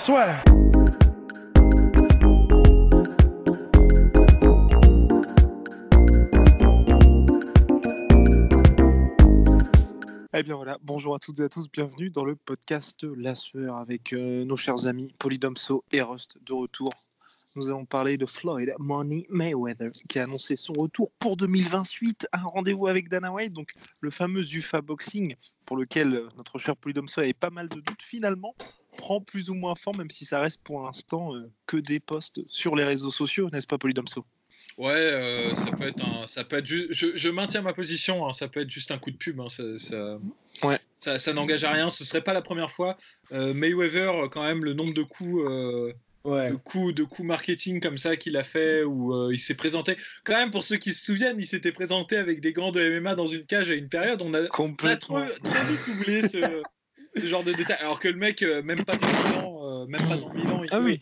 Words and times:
Swear. 0.00 0.42
Eh 10.32 10.42
bien 10.42 10.56
voilà, 10.56 10.78
bonjour 10.82 11.14
à 11.14 11.18
toutes 11.18 11.40
et 11.40 11.42
à 11.42 11.50
tous, 11.50 11.70
bienvenue 11.70 12.08
dans 12.08 12.24
le 12.24 12.34
podcast 12.34 13.02
La 13.02 13.34
Sueur 13.34 13.76
avec 13.76 14.14
euh, 14.14 14.46
nos 14.46 14.56
chers 14.56 14.86
amis 14.86 15.12
Polydomso 15.18 15.84
et 15.92 16.00
Rust 16.00 16.38
de 16.46 16.54
retour. 16.54 16.88
Nous 17.56 17.68
allons 17.68 17.84
parler 17.84 18.16
de 18.16 18.24
Floyd 18.24 18.72
Money 18.78 19.26
Mayweather 19.28 19.90
qui 20.08 20.18
a 20.18 20.24
annoncé 20.24 20.56
son 20.56 20.72
retour 20.72 21.10
pour 21.18 21.36
2028, 21.36 22.26
un 22.32 22.44
rendez-vous 22.44 22.86
avec 22.86 23.10
Dana 23.10 23.30
White, 23.30 23.52
donc 23.52 23.68
le 24.00 24.10
fameux 24.10 24.50
UFA 24.50 24.80
Boxing 24.80 25.36
pour 25.66 25.76
lequel 25.76 26.14
euh, 26.14 26.28
notre 26.38 26.56
cher 26.56 26.74
Polydomso 26.74 27.20
avait 27.20 27.34
pas 27.34 27.50
mal 27.50 27.68
de 27.68 27.80
doutes 27.80 28.02
finalement 28.02 28.54
prend 29.00 29.20
plus 29.20 29.50
ou 29.50 29.54
moins 29.54 29.74
forme, 29.74 29.98
même 29.98 30.10
si 30.10 30.24
ça 30.24 30.40
reste 30.40 30.60
pour 30.62 30.82
l'instant 30.82 31.34
euh, 31.34 31.50
que 31.66 31.76
des 31.76 31.98
posts 32.00 32.40
sur 32.46 32.76
les 32.76 32.84
réseaux 32.84 33.10
sociaux, 33.10 33.48
n'est-ce 33.52 33.66
pas 33.66 33.78
Polydomso? 33.78 34.24
Ouais, 34.78 34.92
euh, 34.94 35.54
ça 35.56 35.72
peut 35.72 35.88
être 35.88 36.02
un, 36.04 36.26
ça 36.26 36.44
peut 36.44 36.56
être 36.58 36.66
ju- 36.66 36.86
je, 36.90 37.08
je 37.16 37.28
maintiens 37.28 37.60
ma 37.62 37.72
position, 37.74 38.26
hein, 38.26 38.32
ça 38.32 38.48
peut 38.48 38.60
être 38.60 38.70
juste 38.70 38.90
un 38.92 38.98
coup 38.98 39.10
de 39.10 39.16
pub, 39.16 39.40
hein, 39.40 39.48
ça, 39.48 39.62
ça, 39.78 40.18
Ouais. 40.62 40.78
ça, 40.94 41.18
ça 41.18 41.32
n'engage 41.32 41.64
à 41.64 41.72
rien, 41.72 41.90
ce 41.90 42.04
serait 42.04 42.22
pas 42.22 42.32
la 42.32 42.42
première 42.42 42.70
fois. 42.70 42.96
Euh, 43.32 43.52
Mayweather, 43.54 44.28
quand 44.30 44.42
même, 44.42 44.64
le 44.64 44.74
nombre 44.74 44.94
de 44.94 45.02
coups, 45.02 45.42
euh, 45.44 45.92
Ouais. 46.24 46.50
de 46.50 46.56
coups, 46.56 46.94
de 46.94 47.02
coups 47.02 47.26
marketing 47.26 47.80
comme 47.80 47.96
ça 47.96 48.14
qu'il 48.16 48.36
a 48.36 48.44
fait, 48.44 48.82
où 48.84 49.14
euh, 49.14 49.30
il 49.32 49.38
s'est 49.38 49.54
présenté. 49.54 49.96
Quand 50.24 50.34
même, 50.34 50.50
pour 50.50 50.64
ceux 50.64 50.76
qui 50.76 50.92
se 50.92 51.02
souviennent, 51.04 51.38
il 51.38 51.46
s'était 51.46 51.72
présenté 51.72 52.18
avec 52.18 52.40
des 52.42 52.52
gants 52.52 52.72
de 52.72 52.80
MMA 52.80 53.14
dans 53.14 53.26
une 53.26 53.46
cage 53.46 53.70
à 53.70 53.74
une 53.74 53.88
période. 53.88 54.22
On 54.22 54.34
a, 54.34 54.40
on 54.40 54.44
a 54.44 54.48
trop, 54.48 54.56
Complètement. 54.64 55.26
trop 55.42 55.54
vite 55.64 55.96
oublié 55.98 56.28
ce, 56.28 56.62
ce 57.16 57.26
genre 57.26 57.42
de 57.42 57.52
détails. 57.52 57.78
Alors 57.80 57.98
que 58.00 58.08
le 58.08 58.16
mec, 58.16 58.42
euh, 58.42 58.62
même 58.62 58.84
pas 58.84 58.96
dans 58.96 59.06
Milan, 59.06 59.82
euh, 59.82 59.86
même 59.86 60.06
pas 60.08 60.16
dans 60.16 60.30
Milan, 60.30 60.62
il 60.64 60.68
Ah 60.72 60.80
oui. 60.80 61.00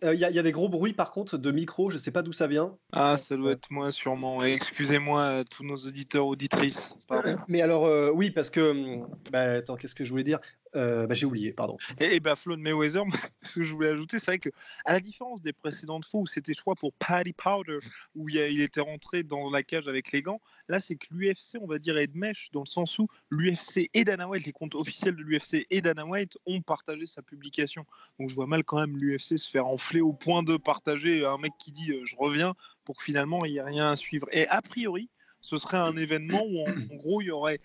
Il 0.00 0.08
euh, 0.08 0.14
y, 0.14 0.24
a- 0.24 0.30
y 0.30 0.38
a 0.38 0.42
des 0.42 0.52
gros 0.52 0.68
bruits 0.68 0.92
par 0.92 1.10
contre 1.12 1.36
de 1.38 1.50
micro, 1.50 1.90
je 1.90 1.98
sais 1.98 2.10
pas 2.12 2.22
d'où 2.22 2.32
ça 2.32 2.46
vient. 2.46 2.76
Ah, 2.92 3.16
ça 3.18 3.36
doit 3.36 3.52
être 3.52 3.70
moi 3.70 3.90
sûrement. 3.92 4.44
Et 4.44 4.52
Excusez-moi 4.52 5.24
à 5.24 5.44
tous 5.44 5.64
nos 5.64 5.76
auditeurs, 5.76 6.26
auditrices. 6.26 6.94
Pardon. 7.08 7.34
Mais 7.48 7.62
alors, 7.62 7.86
euh, 7.86 8.10
oui, 8.14 8.30
parce 8.30 8.50
que. 8.50 8.60
hum, 8.70 9.06
Bah, 9.30 9.54
attends, 9.54 9.76
qu'est-ce 9.76 9.94
que 9.94 10.04
je 10.04 10.10
voulais 10.10 10.24
dire? 10.24 10.38
Euh, 10.74 11.06
bah, 11.06 11.14
J'ai 11.14 11.26
oublié, 11.26 11.52
pardon. 11.52 11.76
Et, 12.00 12.16
et 12.16 12.20
bah, 12.20 12.36
Floyd 12.36 12.60
Mayweather, 12.60 13.04
moi, 13.06 13.16
ce 13.42 13.54
que 13.56 13.64
je 13.64 13.74
voulais 13.74 13.90
ajouter, 13.90 14.18
c'est 14.18 14.30
vrai 14.30 14.38
que, 14.38 14.50
à 14.84 14.92
la 14.92 15.00
différence 15.00 15.42
des 15.42 15.52
précédentes 15.52 16.04
fois 16.04 16.20
où 16.20 16.26
c'était, 16.26 16.54
crois, 16.54 16.74
pour 16.74 16.92
Paddy 16.94 17.32
Powder, 17.32 17.78
où 18.14 18.28
il, 18.28 18.60
était 18.60 18.80
rentré 18.80 19.22
dans 19.22 19.50
la 19.50 19.62
cage 19.62 19.88
avec 19.88 20.12
les 20.12 20.22
gants, 20.22 20.40
là, 20.68 20.80
c'est 20.80 20.96
que 20.96 21.06
l'UFC, 21.10 21.58
on 21.60 21.66
va 21.66 21.78
dire, 21.78 21.98
est 21.98 22.06
de 22.06 22.16
mèche, 22.16 22.50
dans 22.52 22.60
le 22.60 22.66
sens 22.66 22.98
où 22.98 23.08
l'UFC 23.30 23.90
et 23.92 24.04
Dana 24.04 24.28
White, 24.28 24.46
les 24.46 24.52
comptes 24.52 24.74
officiels 24.74 25.16
de 25.16 25.22
l'UFC 25.22 25.66
et 25.70 25.80
Dana 25.80 26.06
White 26.06 26.38
ont 26.46 26.62
partagé 26.62 27.06
sa 27.06 27.22
publication. 27.22 27.84
Donc, 28.18 28.28
je 28.28 28.34
vois 28.34 28.46
mal 28.46 28.64
quand 28.64 28.80
même 28.80 28.96
l'UFC 28.96 29.38
se 29.38 29.50
faire 29.50 29.66
enfler 29.66 30.00
au 30.00 30.12
point 30.12 30.42
de 30.42 30.56
partager 30.56 31.24
un 31.24 31.38
mec 31.38 31.52
qui 31.58 31.72
dit 31.72 31.92
euh, 31.92 32.02
je 32.04 32.16
reviens 32.16 32.54
pour 32.84 32.96
que 32.96 33.02
finalement 33.02 33.44
il 33.44 33.52
n'y 33.52 33.58
ait 33.58 33.62
rien 33.62 33.90
à 33.90 33.96
suivre. 33.96 34.26
Et 34.32 34.46
a 34.48 34.62
priori, 34.62 35.08
ce 35.42 35.58
serait 35.58 35.76
un 35.76 35.96
événement 35.96 36.42
où, 36.46 36.60
en 36.60 36.96
gros, 36.96 37.20
il 37.20 37.26
y 37.26 37.30
aurait 37.30 37.60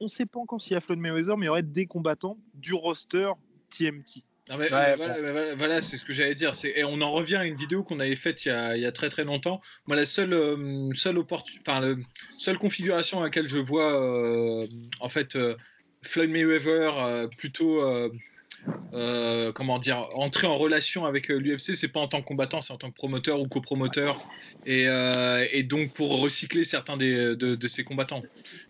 on 0.00 0.04
ne 0.04 0.08
sait 0.10 0.26
pas 0.26 0.38
encore 0.40 0.60
s'il 0.60 0.74
y 0.74 0.76
a 0.76 0.80
Floyd 0.80 1.00
Mayweather, 1.00 1.36
mais 1.36 1.44
il 1.44 1.48
y 1.48 1.50
aurait 1.50 1.62
des 1.62 1.86
combattants 1.86 2.38
du 2.54 2.74
roster 2.74 3.30
TMT. 3.70 4.22
Mais, 4.50 4.54
Ouais, 4.72 4.96
voilà, 4.96 5.20
voilà, 5.32 5.54
voilà, 5.56 5.82
c'est 5.82 5.98
ce 5.98 6.04
que 6.06 6.12
j'allais 6.14 6.34
dire. 6.34 6.52
Et 6.64 6.82
on 6.82 7.02
en 7.02 7.12
revient 7.12 7.36
à 7.36 7.44
une 7.44 7.56
vidéo 7.56 7.82
qu'on 7.82 8.00
avait 8.00 8.16
faite 8.16 8.46
il 8.46 8.48
y 8.48 8.50
a, 8.52 8.76
il 8.76 8.82
y 8.82 8.86
a 8.86 8.92
très 8.92 9.10
très 9.10 9.24
longtemps. 9.24 9.60
Moi, 9.86 9.94
la 9.96 10.06
seule, 10.06 10.32
euh, 10.32 10.88
seule, 10.94 11.18
opportu- 11.18 11.58
enfin, 11.60 11.80
le- 11.80 11.98
seule 12.38 12.56
configuration 12.58 13.20
à 13.20 13.24
laquelle 13.24 13.46
je 13.48 13.58
vois 13.58 13.92
euh, 13.92 14.66
en 15.00 15.10
fait 15.10 15.36
euh, 15.36 15.54
Floyd 16.02 16.30
Mayweather 16.30 16.96
euh, 16.96 17.26
plutôt, 17.26 17.82
euh, 18.94 19.38
euh, 19.48 19.52
comment 19.52 19.78
dire, 19.78 20.06
entrer 20.14 20.46
en 20.46 20.56
relation 20.56 21.06
avec 21.06 21.28
l'UFC, 21.28 21.74
c'est 21.74 21.88
pas 21.88 22.00
en 22.00 22.08
tant 22.08 22.20
que 22.20 22.26
combattant, 22.26 22.60
c'est 22.60 22.72
en 22.72 22.76
tant 22.76 22.90
que 22.90 22.94
promoteur 22.94 23.40
ou 23.40 23.48
copromoteur. 23.48 24.20
Et, 24.66 24.88
euh, 24.88 25.44
donc 25.64 25.92
pour 25.94 26.20
recycler 26.20 26.64
certains 26.64 26.96
de, 26.96 27.68
ses 27.68 27.84
combattants. 27.84 28.22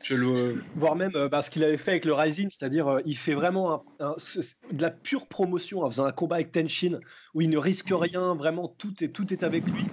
Je 0.02 0.56
Voire 0.74 0.96
même 0.96 1.12
euh, 1.14 1.28
bah, 1.28 1.42
ce 1.42 1.50
qu'il 1.50 1.64
avait 1.64 1.78
fait 1.78 1.92
avec 1.92 2.04
le 2.04 2.12
Rising, 2.12 2.48
c'est-à-dire 2.50 2.88
euh, 2.88 3.00
il 3.04 3.16
fait 3.16 3.34
vraiment 3.34 3.84
de 4.00 4.82
la 4.82 4.90
pure 4.90 5.26
promotion 5.26 5.82
en 5.82 5.90
faisant 5.90 6.06
un 6.06 6.12
combat 6.12 6.36
avec 6.36 6.52
Tenshin 6.52 6.98
où 7.34 7.40
il 7.40 7.50
ne 7.50 7.58
risque 7.58 7.90
rien, 7.90 8.34
vraiment 8.34 8.68
tout 8.68 8.94
est, 9.02 9.08
tout 9.08 9.32
est 9.32 9.42
avec 9.42 9.64
lui. 9.64 9.84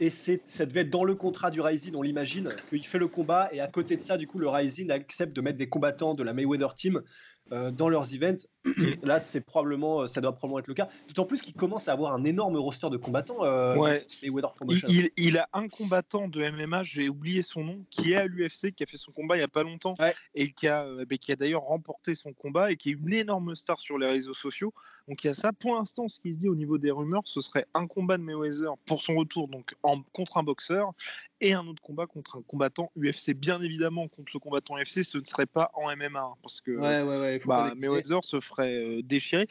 Et 0.00 0.10
ça 0.10 0.64
devait 0.64 0.82
être 0.82 0.90
dans 0.90 1.04
le 1.04 1.16
contrat 1.16 1.50
du 1.50 1.60
Rising, 1.60 1.94
on 1.96 2.02
l'imagine, 2.02 2.54
qu'il 2.70 2.86
fait 2.86 2.98
le 2.98 3.08
combat 3.08 3.48
et 3.52 3.60
à 3.60 3.66
côté 3.66 3.96
de 3.96 4.00
ça, 4.00 4.16
du 4.16 4.28
coup, 4.28 4.38
le 4.38 4.48
Rising 4.48 4.90
accepte 4.92 5.34
de 5.34 5.40
mettre 5.40 5.58
des 5.58 5.68
combattants 5.68 6.14
de 6.14 6.22
la 6.22 6.32
Mayweather 6.32 6.74
Team 6.76 7.02
euh, 7.50 7.70
dans 7.70 7.88
leurs 7.88 8.14
events. 8.14 8.46
Là, 9.02 9.20
c'est 9.20 9.40
probablement, 9.40 10.02
euh, 10.02 10.06
ça 10.06 10.20
doit 10.20 10.32
probablement 10.32 10.58
être 10.58 10.66
le 10.66 10.74
cas. 10.74 10.88
D'autant 11.08 11.24
plus 11.24 11.40
qu'il 11.40 11.54
commence 11.54 11.88
à 11.88 11.92
avoir 11.92 12.12
un 12.12 12.24
énorme 12.24 12.56
roster 12.56 12.90
de 12.90 12.96
combattants. 12.96 13.44
euh, 13.44 13.76
Ouais. 13.76 14.06
Il, 14.22 14.32
Promotion. 14.32 14.88
il- 14.90 15.10
il 15.16 15.38
a 15.38 15.48
un 15.52 15.68
combattant 15.68 16.28
de 16.28 16.42
MMA, 16.42 16.82
j'ai 16.82 17.08
oublié 17.08 17.42
son 17.42 17.62
nom, 17.64 17.84
qui 17.90 18.12
est 18.12 18.16
à 18.16 18.26
l'UFC, 18.26 18.72
qui 18.72 18.82
a 18.82 18.86
fait 18.86 18.96
son 18.96 19.12
combat 19.12 19.36
il 19.36 19.40
n'y 19.40 19.44
a 19.44 19.48
pas 19.48 19.62
longtemps, 19.62 19.94
Ouais. 19.98 20.14
et 20.34 20.50
qui 20.52 20.66
a, 20.66 20.84
euh, 20.84 21.04
bah, 21.08 21.16
qui 21.16 21.32
a 21.32 21.36
d'ailleurs 21.36 21.62
remporté 21.62 22.14
son 22.14 22.32
combat, 22.32 22.72
et 22.72 22.76
qui 22.76 22.90
est 22.90 22.92
une 22.92 23.12
énorme 23.14 23.54
star 23.54 23.78
sur 23.80 23.96
les 23.98 24.06
réseaux 24.08 24.34
sociaux. 24.34 24.74
Donc 25.06 25.22
il 25.24 25.28
y 25.28 25.30
a 25.30 25.34
ça. 25.34 25.52
Pour 25.52 25.74
l'instant, 25.76 26.08
ce 26.08 26.20
qui 26.20 26.32
se 26.32 26.38
dit 26.38 26.48
au 26.48 26.54
niveau 26.56 26.76
des 26.78 26.90
rumeurs, 26.90 27.22
ce 27.24 27.40
serait 27.40 27.66
un 27.74 27.86
combat 27.86 28.18
de 28.18 28.22
Mayweather 28.24 28.72
pour 28.86 29.02
son 29.02 29.14
retour 29.16 29.48
donc 29.48 29.74
en, 29.82 30.02
contre 30.12 30.36
un 30.36 30.42
boxeur, 30.42 30.92
et 31.40 31.52
un 31.52 31.64
autre 31.68 31.80
combat 31.80 32.06
contre 32.06 32.36
un 32.36 32.42
combattant 32.42 32.90
UFC. 32.96 33.32
Bien 33.32 33.62
évidemment, 33.62 34.08
contre 34.08 34.32
le 34.34 34.40
combattant 34.40 34.76
UFC, 34.76 35.04
ce 35.04 35.18
ne 35.18 35.24
serait 35.24 35.46
pas 35.46 35.70
en 35.74 35.88
MMA, 35.94 36.18
hein, 36.20 36.34
parce 36.42 36.60
que 36.60 36.72
Ouais, 36.72 37.38
bah, 37.46 37.72
Mayweather 37.76 38.24
se 38.24 38.40
ferait 38.40 38.57
euh, 38.64 39.02
déchirer. 39.02 39.48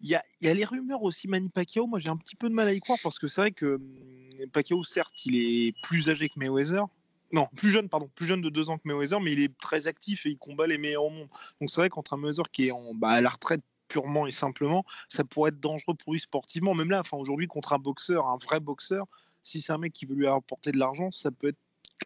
Il 0.00 0.08
y 0.08 0.14
a, 0.14 0.24
il 0.40 0.46
y 0.46 0.50
a 0.50 0.54
les 0.54 0.64
rumeurs 0.64 1.02
aussi 1.02 1.28
Manny 1.28 1.50
Pacquiao. 1.50 1.86
Moi, 1.86 1.98
j'ai 1.98 2.08
un 2.08 2.16
petit 2.16 2.36
peu 2.36 2.48
de 2.48 2.54
mal 2.54 2.68
à 2.68 2.72
y 2.72 2.80
croire 2.80 2.98
parce 3.02 3.18
que 3.18 3.28
c'est 3.28 3.40
vrai 3.40 3.52
que 3.52 3.74
hum, 3.74 4.50
Pacquiao, 4.52 4.82
certes, 4.84 5.26
il 5.26 5.36
est 5.36 5.74
plus 5.82 6.08
âgé 6.08 6.28
que 6.28 6.38
Mayweather. 6.38 6.84
Non, 7.32 7.46
plus 7.54 7.70
jeune, 7.70 7.88
pardon, 7.88 8.10
plus 8.14 8.26
jeune 8.26 8.40
de 8.40 8.48
deux 8.48 8.70
ans 8.70 8.78
que 8.78 8.82
Mayweather, 8.86 9.20
mais 9.20 9.32
il 9.32 9.40
est 9.40 9.56
très 9.58 9.86
actif 9.86 10.26
et 10.26 10.30
il 10.30 10.38
combat 10.38 10.66
les 10.66 10.78
meilleurs 10.78 11.04
au 11.04 11.10
monde. 11.10 11.28
Donc 11.60 11.70
c'est 11.70 11.80
vrai 11.80 11.88
qu'entre 11.88 12.14
un 12.14 12.16
Mayweather 12.16 12.50
qui 12.50 12.68
est 12.68 12.70
en, 12.72 12.94
bah, 12.94 13.10
à 13.10 13.20
la 13.20 13.28
retraite 13.28 13.62
purement 13.88 14.26
et 14.26 14.30
simplement, 14.30 14.84
ça 15.08 15.24
pourrait 15.24 15.50
être 15.50 15.60
dangereux 15.60 15.94
pour 15.94 16.12
lui 16.12 16.20
sportivement. 16.20 16.74
Même 16.74 16.90
là, 16.90 17.00
enfin 17.00 17.18
aujourd'hui, 17.18 17.46
contre 17.46 17.72
un 17.72 17.78
boxeur, 17.78 18.26
un 18.26 18.38
vrai 18.38 18.60
boxeur, 18.60 19.06
si 19.42 19.60
c'est 19.60 19.72
un 19.72 19.78
mec 19.78 19.92
qui 19.92 20.06
veut 20.06 20.14
lui 20.14 20.26
apporter 20.26 20.72
de 20.72 20.78
l'argent, 20.78 21.10
ça 21.10 21.30
peut 21.30 21.48
être 21.48 21.58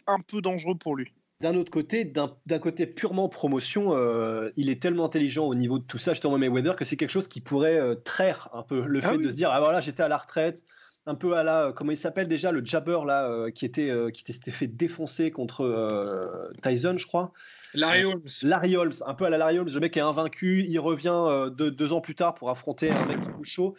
un 0.07 0.21
peu 0.21 0.41
dangereux 0.41 0.77
pour 0.77 0.97
lui. 0.97 1.13
D'un 1.45 1.57
autre 1.57 1.71
côté, 1.71 2.07
d'un 2.07 2.59
côté 2.59 2.87
purement 2.87 3.29
promotion, 3.29 3.95
euh, 3.95 4.49
il 4.57 4.71
est 4.71 4.81
tellement 4.81 5.05
intelligent 5.05 5.45
au 5.45 5.55
niveau 5.55 5.79
de 5.79 5.85
tout 5.85 5.99
ça, 5.99 6.13
justement 6.15 6.39
Mayweather, 6.39 6.75
que 6.75 6.87
c'est 6.87 6.97
quelque 6.97 7.11
chose 7.11 7.29
qui 7.29 7.43
pourrait 7.43 7.79
euh, 7.79 7.95
traire 7.97 8.49
un 8.55 8.63
peu 8.63 8.81
le 8.87 9.01
Ah 9.03 9.11
fait 9.11 9.17
oui. 9.19 9.25
de 9.25 9.29
se 9.29 9.35
dire 9.37 9.51
ah 9.53 9.61
voilà 9.61 9.81
j'étais 9.81 10.03
à 10.03 10.09
la 10.09 10.17
retraite, 10.17 10.65
un 11.05 11.15
peu 11.15 11.37
à 11.37 11.43
la 11.43 11.73
comment 11.77 11.91
il 11.91 11.99
s'appelle 11.99 12.29
déjà 12.29 12.51
le 12.51 12.65
jabber 12.65 13.01
là 13.07 13.29
euh, 13.29 13.51
qui 13.51 13.67
était 13.67 13.91
euh, 13.91 14.09
qui 14.11 14.23
s'était 14.33 14.53
fait 14.53 14.69
défoncer 14.69 15.31
contre 15.31 15.67
euh, 15.67 16.51
Tyson 16.63 16.97
je 16.97 17.07
crois, 17.07 17.31
Larry 17.75 18.05
Holmes. 18.05 18.23
Larry 18.43 18.77
Holmes, 18.79 18.95
un 19.07 19.13
peu 19.13 19.27
à 19.27 19.31
la 19.31 19.37
Larry 19.37 19.59
Holmes, 19.59 19.71
le 19.75 19.81
mec 19.81 19.99
est 19.99 20.01
invaincu, 20.01 20.65
il 20.67 20.79
revient 20.79 21.13
euh, 21.13 21.51
deux, 21.51 21.71
deux 21.71 21.93
ans 21.93 22.01
plus 22.01 22.15
tard 22.15 22.35
pour 22.35 22.49
affronter 22.49 22.91
un 22.91 23.05
mec 23.05 23.19
plus 23.21 23.45
chaud. 23.45 23.75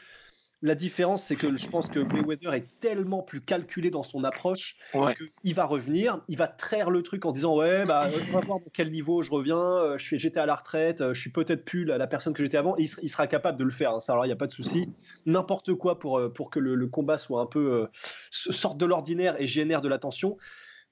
La 0.65 0.73
différence, 0.73 1.23
c'est 1.23 1.35
que 1.35 1.55
je 1.55 1.67
pense 1.69 1.89
que 1.91 1.99
Mayweather 1.99 2.51
est 2.55 2.65
tellement 2.79 3.21
plus 3.21 3.39
calculé 3.39 3.91
dans 3.91 4.01
son 4.01 4.23
approche 4.23 4.77
Ouais. 4.95 5.13
qu'il 5.43 5.53
va 5.53 5.65
revenir, 5.65 6.21
il 6.27 6.37
va 6.37 6.47
traire 6.47 6.89
le 6.89 7.03
truc 7.03 7.23
en 7.25 7.31
disant 7.31 7.55
ouais 7.55 7.85
bah 7.85 8.09
on 8.29 8.33
va 8.33 8.41
voir 8.41 8.57
dans 8.59 8.71
quel 8.73 8.89
niveau 8.91 9.21
je 9.21 9.29
reviens, 9.29 9.59
euh, 9.61 9.97
je 9.99 10.03
suis 10.03 10.17
j'étais 10.19 10.39
à 10.39 10.47
la 10.47 10.55
retraite, 10.55 11.01
euh, 11.01 11.13
je 11.13 11.21
suis 11.21 11.29
peut-être 11.29 11.65
plus 11.65 11.85
la, 11.85 11.99
la 11.99 12.07
personne 12.07 12.33
que 12.33 12.41
j'étais 12.43 12.57
avant, 12.57 12.75
et 12.77 12.81
il, 12.81 12.87
ser- 12.87 12.99
il 13.03 13.09
sera 13.09 13.27
capable 13.27 13.59
de 13.59 13.63
le 13.63 13.69
faire. 13.69 13.91
hein. 13.93 13.99
ça 13.99 14.13
alors 14.13 14.25
il 14.25 14.29
y 14.29 14.31
a 14.31 14.35
pas 14.35 14.47
de 14.47 14.51
souci, 14.51 14.89
n'importe 15.27 15.75
quoi 15.75 15.99
pour 15.99 16.17
euh, 16.17 16.29
pour 16.33 16.49
que 16.49 16.59
le, 16.59 16.73
le 16.73 16.87
combat 16.87 17.19
soit 17.19 17.41
un 17.41 17.45
peu 17.45 17.73
euh, 17.73 17.87
sorte 18.31 18.79
de 18.79 18.87
l'ordinaire 18.87 19.35
et 19.39 19.45
génère 19.45 19.81
de 19.81 19.87
l'attention. 19.87 20.35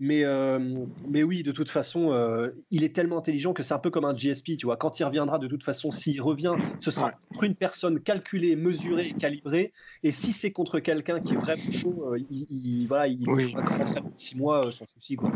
Mais, 0.05 0.25
euh, 0.25 0.59
mais 1.07 1.23
oui, 1.23 1.43
de 1.43 1.53
toute 1.53 1.69
façon, 1.69 2.11
euh, 2.11 2.49
il 2.71 2.83
est 2.83 2.93
tellement 2.93 3.19
intelligent 3.19 3.53
que 3.53 3.63
c'est 3.63 3.73
un 3.73 3.79
peu 3.79 3.89
comme 3.89 4.03
un 4.03 4.13
GSP, 4.13 4.57
tu 4.57 4.65
vois. 4.65 4.75
Quand 4.75 4.99
il 4.99 5.05
reviendra, 5.05 5.39
de 5.39 5.47
toute 5.47 5.63
façon, 5.63 5.91
s'il 5.91 6.21
revient, 6.21 6.53
ce 6.81 6.91
sera 6.91 7.13
contre 7.31 7.45
une 7.45 7.55
personne 7.55 8.01
calculée, 8.01 8.57
mesurée 8.57 9.07
et 9.07 9.13
calibrée. 9.13 9.71
Et 10.03 10.11
si 10.11 10.33
c'est 10.33 10.51
contre 10.51 10.81
quelqu'un 10.81 11.21
qui 11.21 11.35
est 11.35 11.37
vraiment 11.37 11.63
chaud, 11.71 12.13
euh, 12.13 12.19
il, 12.29 12.45
il- 12.49 12.87
voilà, 12.89 13.07
il 13.07 13.29
Oui. 13.29 13.53
va 13.53 13.61
commencer 13.61 13.97
à 13.97 14.01
6 14.17 14.37
mois 14.37 14.69
sans 14.73 14.85
souci, 14.85 15.15
quoi. 15.15 15.31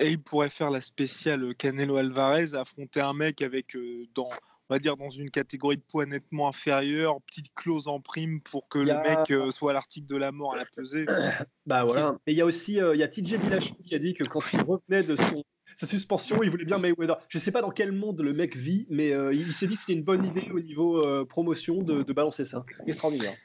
Et 0.00 0.12
il 0.12 0.22
pourrait 0.22 0.48
faire 0.48 0.70
la 0.70 0.80
spéciale 0.80 1.54
Canelo 1.54 1.96
Alvarez, 1.96 2.54
affronter 2.54 3.02
un 3.02 3.12
mec 3.12 3.42
avec 3.42 3.76
dans 4.14 4.30
on 4.68 4.74
va 4.74 4.78
dire, 4.78 4.96
dans 4.96 5.10
une 5.10 5.30
catégorie 5.30 5.76
de 5.76 5.82
poids 5.82 6.06
nettement 6.06 6.48
inférieure, 6.48 7.20
petite 7.22 7.54
clause 7.54 7.88
en 7.88 8.00
prime 8.00 8.40
pour 8.40 8.68
que 8.68 8.78
le 8.78 8.94
mec 9.02 9.30
euh, 9.30 9.50
soit 9.50 9.70
à 9.70 9.74
l'article 9.74 10.06
de 10.06 10.16
la 10.16 10.32
mort 10.32 10.54
à 10.54 10.58
la 10.58 10.64
pesée. 10.64 11.06
Bah 11.66 11.84
voilà. 11.84 12.16
Et 12.26 12.32
il 12.32 12.38
y 12.38 12.40
a 12.40 12.46
aussi 12.46 12.80
euh, 12.80 12.94
il 12.94 12.98
y 12.98 13.02
a 13.02 13.08
TJ 13.08 13.34
Dillashaw 13.34 13.74
qui 13.84 13.94
a 13.94 13.98
dit 13.98 14.14
que 14.14 14.24
quand 14.24 14.40
il 14.54 14.62
revenait 14.62 15.02
de 15.02 15.16
son 15.16 15.44
sa 15.78 15.86
suspension, 15.86 16.42
il 16.42 16.50
voulait 16.50 16.64
bien 16.64 16.78
Mayweather. 16.78 17.18
Je 17.28 17.38
sais 17.38 17.52
pas 17.52 17.60
dans 17.60 17.70
quel 17.70 17.92
monde 17.92 18.20
le 18.20 18.32
mec 18.32 18.56
vit, 18.56 18.86
mais 18.90 19.12
euh, 19.12 19.32
il, 19.32 19.42
il 19.46 19.52
s'est 19.52 19.68
dit 19.68 19.74
que 19.74 19.80
c'était 19.80 19.92
une 19.92 20.02
bonne 20.02 20.24
idée 20.24 20.50
au 20.50 20.58
niveau 20.58 21.04
euh, 21.06 21.24
promotion 21.24 21.82
de, 21.82 22.02
de 22.02 22.12
balancer 22.12 22.44
ça. 22.44 22.64
Extraordinaire. 22.86 23.36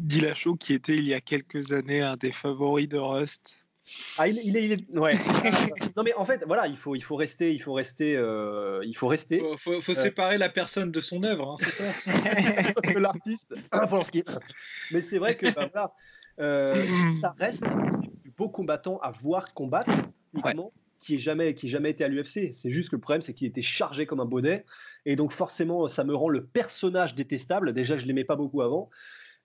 Dillashaw 0.00 0.56
qui 0.56 0.72
était 0.72 0.96
il 0.96 1.06
y 1.06 1.14
a 1.14 1.20
quelques 1.20 1.72
années 1.72 2.00
un 2.00 2.16
des 2.16 2.32
favoris 2.32 2.88
de 2.88 2.98
Rust. 2.98 3.64
Ah, 4.16 4.26
il, 4.28 4.38
est- 4.38 4.42
il 4.44 4.56
est, 4.56 4.64
il 4.64 4.72
est- 4.72 4.98
ouais. 4.98 5.12
non 5.96 6.02
mais 6.02 6.12
en 6.14 6.24
fait, 6.24 6.42
voilà, 6.46 6.66
il 6.66 6.76
faut, 6.76 6.94
il 6.96 7.00
faut 7.02 7.16
rester, 7.16 7.52
il 7.54 7.60
faut 7.60 7.72
rester, 7.72 8.16
euh, 8.16 8.80
il 8.84 8.96
faut 8.96 9.06
rester. 9.06 9.38
Faut, 9.38 9.56
faut- 9.58 9.80
faut 9.80 9.94
séparer 9.94 10.38
la 10.38 10.48
personne 10.48 10.90
de 10.90 11.00
son 11.00 11.22
œuvre, 11.24 11.52
hein, 11.52 11.56
c'est 11.58 11.70
ça 11.70 12.72
que 12.82 12.98
l'artiste, 12.98 13.54
Polanski. 13.70 14.24
Mais 14.90 15.00
c'est 15.00 15.18
vrai 15.18 15.36
que 15.36 15.46
bah, 15.54 15.68
voilà, 15.72 15.92
euh, 16.40 17.12
ça 17.12 17.34
reste 17.38 17.62
des 17.64 18.08
plus 18.22 18.30
beaux 18.36 18.48
combattants 18.50 18.98
à 18.98 19.10
voir 19.10 19.54
combattre, 19.54 19.92
techniquement, 20.34 20.72
qui 21.00 21.14
ait 21.14 21.18
jamais, 21.18 21.54
qui 21.54 21.68
jamais 21.68 21.90
été 21.90 22.02
à 22.04 22.08
l'UFC. 22.08 22.52
C'est 22.52 22.70
juste 22.70 22.90
que 22.90 22.96
le 22.96 23.00
problème, 23.00 23.22
c'est 23.22 23.34
qu'il 23.34 23.46
était 23.46 23.62
chargé 23.62 24.04
comme 24.06 24.18
un 24.20 24.24
bonnet, 24.24 24.64
et 25.06 25.14
donc 25.16 25.30
forcément, 25.32 25.86
ça 25.86 26.02
me 26.04 26.14
rend 26.14 26.28
le 26.28 26.44
personnage 26.44 27.14
détestable. 27.14 27.72
Déjà, 27.72 27.96
je 27.98 28.06
l'aimais 28.06 28.24
pas 28.24 28.36
beaucoup 28.36 28.62
avant. 28.62 28.90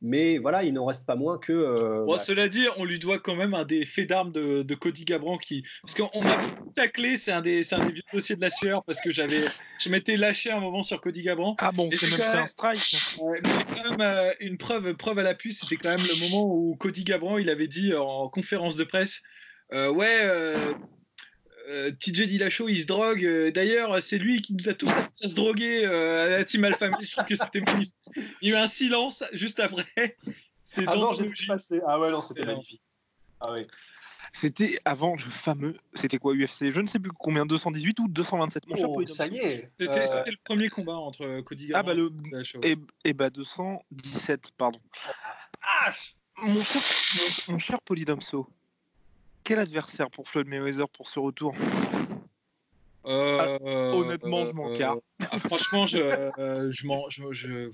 Mais 0.06 0.38
voilà, 0.38 0.64
il 0.64 0.74
n'en 0.74 0.86
reste 0.86 1.06
pas 1.06 1.16
moins 1.16 1.38
que. 1.38 1.54
euh, 1.54 2.04
Bon, 2.06 2.14
bah, 2.14 2.20
cela 2.20 2.50
dit, 2.50 2.66
on 2.76 2.84
lui 2.84 3.00
doit 3.00 3.20
quand 3.20 3.36
même 3.36 3.54
un 3.54 3.64
des 3.64 3.86
faits 3.86 4.10
d'armes 4.10 4.34
de, 4.34 4.62
de 4.62 4.76
Cody 4.76 5.06
Gabran 5.06 5.38
qui. 5.38 5.64
Parce 5.82 5.96
qu'on 5.96 6.22
m'a 6.22 6.36
taclé, 6.76 7.16
c'est 7.16 7.32
un, 7.32 7.42
des, 7.42 7.64
c'est 7.64 7.76
un 7.76 7.86
des 7.86 7.94
vieux 7.94 8.04
dossiers 8.14 8.36
de 8.36 8.42
la 8.42 8.50
sueur 8.50 8.84
parce 8.84 9.00
que 9.00 9.12
j'avais, 9.12 9.40
je 9.80 9.90
m'étais 9.90 10.18
lâché 10.18 10.52
un 10.52 10.60
moment 10.60 10.84
sur 10.84 11.00
Cody 11.00 11.22
Gabran. 11.22 11.56
Ah 11.60 11.72
bon, 11.72 11.88
c'est 11.90 11.96
c'est 11.98 12.08
même 12.10 12.18
quand 12.20 12.26
fait 12.26 12.34
même- 12.34 12.44
un 12.44 12.48
strike. 12.48 12.96
Mais 13.22 13.40
j'ai 13.46 13.76
quand 13.82 13.90
même 13.92 14.02
euh, 14.02 14.34
une 14.42 14.58
preuve, 14.58 14.94
preuve 14.96 15.20
à 15.20 15.24
l'appui, 15.24 15.54
c'était 15.54 15.78
quand 15.78 15.90
même 15.90 16.06
le 16.06 16.20
moment 16.30 16.54
où 16.54 16.76
Cody 16.76 17.06
Gabran 17.06 17.38
il 17.38 17.50
avait 17.50 17.68
dit 17.68 17.94
en 17.96 18.28
conférence 18.28 18.76
de 18.76 18.84
presse 18.84 19.22
euh, 19.72 19.90
Ouais, 19.90 20.20
euh, 21.74 21.92
TJ 21.92 22.28
Dillashaw 22.28 22.70
il 22.70 22.80
se 22.82 22.86
drogue. 22.86 23.26
euh, 23.26 23.52
D'ailleurs, 23.52 24.02
c'est 24.02 24.18
lui 24.18 24.42
qui 24.42 24.54
nous 24.56 24.70
a 24.70 24.74
tous 24.74 24.90
appris 24.90 25.14
à 25.26 25.28
se 25.28 25.36
droguer 25.36 25.86
euh, 25.86 26.24
à 26.26 26.30
la 26.38 26.46
Team 26.46 26.64
Alpha 26.66 26.90
Male. 26.90 27.00
Je 27.06 27.12
trouve 27.12 27.26
que 27.26 27.36
c'était 27.36 27.62
magnifique. 27.62 27.96
Il 28.42 28.50
y 28.50 28.52
a 28.54 28.56
eu 28.56 28.58
un 28.62 28.68
silence 28.68 29.24
juste 29.34 29.60
après. 29.60 29.86
C'était 30.66 30.86
Ah 30.88 30.96
non, 30.96 31.12
j'ai 31.14 31.18
d'anthologie. 31.24 31.48
passé. 31.48 31.82
Ah 31.88 32.00
ouais, 32.00 32.12
non, 32.12 32.22
c'était 32.22 32.46
magnifique. 32.46 32.82
Ah 33.42 33.52
ouais. 33.52 33.68
C'était 34.36 34.80
avant 34.86 35.12
le 35.14 35.20
fameux, 35.20 35.76
c'était 35.94 36.18
quoi 36.18 36.34
UFC 36.34 36.72
Je 36.72 36.82
ne 36.82 36.88
sais 36.88 36.98
plus 36.98 37.12
combien, 37.12 37.46
218 37.46 38.00
ou 38.00 38.08
227 38.08 38.68
mon 38.68 38.76
cher 38.76 38.90
Oh, 38.90 39.06
ça 39.06 39.28
y 39.28 39.38
est. 39.38 39.70
C'était 39.80 40.00
Euh, 40.00 40.24
le 40.26 40.38
premier 40.44 40.70
combat 40.70 40.96
entre 40.96 41.42
Cody 41.42 41.70
Ah 41.76 41.84
bah 41.84 41.94
le 41.94 42.06
et 42.08 42.10
Dillashaw. 42.10 42.62
et, 42.64 42.76
et 43.06 43.14
bah 43.14 43.30
217 43.30 44.52
pardon. 44.58 44.80
Mon 46.42 46.64
cher, 46.64 46.82
mon, 47.48 47.54
mon 47.54 47.60
cher 47.60 47.80
Polydomso, 47.82 48.48
quel 49.44 49.60
adversaire 49.60 50.10
pour 50.10 50.28
Floyd 50.28 50.48
Mayweather 50.48 50.90
pour 50.90 51.10
ce 51.10 51.20
retour? 51.20 51.54
Euh, 53.06 53.60
honnêtement, 53.94 54.46
je 54.46 54.54
m'en 54.54 54.70
euh, 54.70 54.76
carre. 54.76 54.98
ah, 55.30 55.40
franchement, 55.40 55.88
je, 55.88 55.98
euh, 55.98 56.72
je 56.72 56.88
m'en, 56.88 57.10
je, 57.10 57.32
je, 57.32 57.70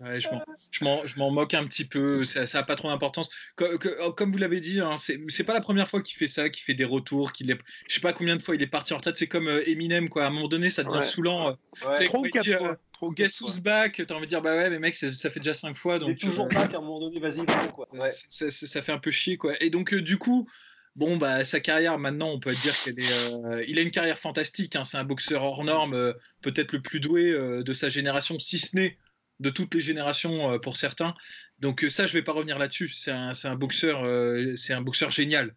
ouais, 0.00 0.20
je 0.20 0.28
m'en, 0.28 0.42
je 0.70 0.84
m'en, 0.84 1.06
je 1.06 1.18
m'en 1.18 1.30
moque 1.30 1.54
un 1.54 1.66
petit 1.66 1.84
peu. 1.84 2.24
Ça, 2.24 2.46
ça 2.46 2.60
a 2.60 2.62
pas 2.62 2.74
trop 2.76 2.88
d'importance. 2.88 3.30
Co- 3.56 3.78
que- 3.78 4.10
Comme, 4.10 4.32
vous 4.32 4.38
l'avez 4.38 4.60
dit, 4.60 4.80
hein, 4.80 4.96
c'est, 4.98 5.18
c'est 5.28 5.44
pas 5.44 5.54
la 5.54 5.60
première 5.60 5.88
fois 5.88 6.02
qu'il 6.02 6.16
fait 6.16 6.26
ça, 6.26 6.48
qu'il 6.48 6.62
fait 6.62 6.74
des 6.74 6.84
retours, 6.84 7.32
qu'il 7.32 7.50
est, 7.50 7.58
je 7.88 7.94
sais 7.94 8.00
pas 8.00 8.12
combien 8.12 8.36
de 8.36 8.42
fois 8.42 8.54
il 8.54 8.62
est 8.62 8.66
parti 8.66 8.92
en 8.92 8.96
retraite. 8.98 9.16
C'est 9.16 9.26
comme 9.28 9.48
euh, 9.48 9.68
Eminem, 9.68 10.08
quoi. 10.08 10.24
À 10.24 10.26
un 10.28 10.30
moment 10.30 10.48
donné, 10.48 10.70
ça 10.70 10.82
devient 10.84 10.96
Ouais. 10.98 11.04
sauluant. 11.04 11.48
Ouais. 11.50 11.56
C'est 11.94 12.04
Trop 12.04 12.24
ou 12.24 12.28
quatre 12.30 12.44
dit, 12.44 12.54
euh, 12.54 12.58
fois 12.58 12.76
Trop 12.92 13.12
Guess 13.12 13.40
who's 13.40 13.58
back 13.60 14.02
T'as 14.06 14.14
envie 14.14 14.24
de 14.24 14.28
dire, 14.30 14.42
bah 14.42 14.56
ouais, 14.56 14.70
mais 14.70 14.78
mec, 14.78 14.94
ça, 14.96 15.12
ça 15.12 15.30
fait 15.30 15.40
déjà 15.40 15.54
cinq 15.54 15.76
fois, 15.76 15.96
Il 15.96 16.02
est 16.02 16.06
donc 16.06 16.18
toujours 16.18 16.46
euh, 16.46 16.48
pas 16.48 16.66
qu'à 16.66 16.78
un 16.78 16.80
moment 16.80 17.00
donné, 17.00 17.20
vas-y, 17.20 17.44
vas-y, 17.46 17.68
quoi. 17.72 17.86
Ouais. 17.92 18.10
ça, 18.10 18.50
ça- 18.50 18.66
ça 18.66 18.82
fait 18.82 18.92
un 18.92 18.98
peu 18.98 19.10
chier 19.10 19.36
quoi. 19.36 19.52
Et 19.62 19.70
donc 19.70 19.94
euh, 19.94 20.00
du 20.02 20.18
coup, 20.18 20.48
bon 20.96 21.16
bah 21.16 21.44
sa 21.44 21.60
carrière 21.60 21.98
maintenant, 22.00 22.30
on 22.30 22.40
peut 22.40 22.52
dire 22.54 22.74
qu'elle 22.82 22.98
est, 22.98 23.32
euh, 23.44 23.64
il 23.68 23.78
a 23.78 23.82
une 23.82 23.92
carrière 23.92 24.18
fantastique. 24.18 24.74
hein. 24.74 24.82
C'est 24.82 24.96
un 24.96 25.04
boxeur 25.04 25.44
hors 25.44 25.62
norme, 25.62 25.94
euh, 25.94 26.12
peut-être 26.42 26.72
le 26.72 26.82
plus 26.82 26.98
doué 26.98 27.30
euh, 27.30 27.62
de 27.62 27.72
sa 27.72 27.88
génération, 27.88 28.38
si 28.40 28.58
ce 28.58 28.74
n'est 28.76 28.98
de 29.40 29.50
toutes 29.50 29.74
les 29.74 29.80
générations 29.80 30.52
euh, 30.52 30.58
pour 30.58 30.76
certains. 30.76 31.14
Donc 31.58 31.84
euh, 31.84 31.90
ça, 31.90 32.06
je 32.06 32.12
vais 32.12 32.22
pas 32.22 32.32
revenir 32.32 32.58
là-dessus. 32.58 32.88
C'est 32.88 33.10
un, 33.10 33.32
un 33.44 33.54
boxeur, 33.56 34.04
euh, 34.04 34.54
c'est 34.56 34.72
un 34.72 34.80
boxeur 34.82 35.10
génial. 35.10 35.54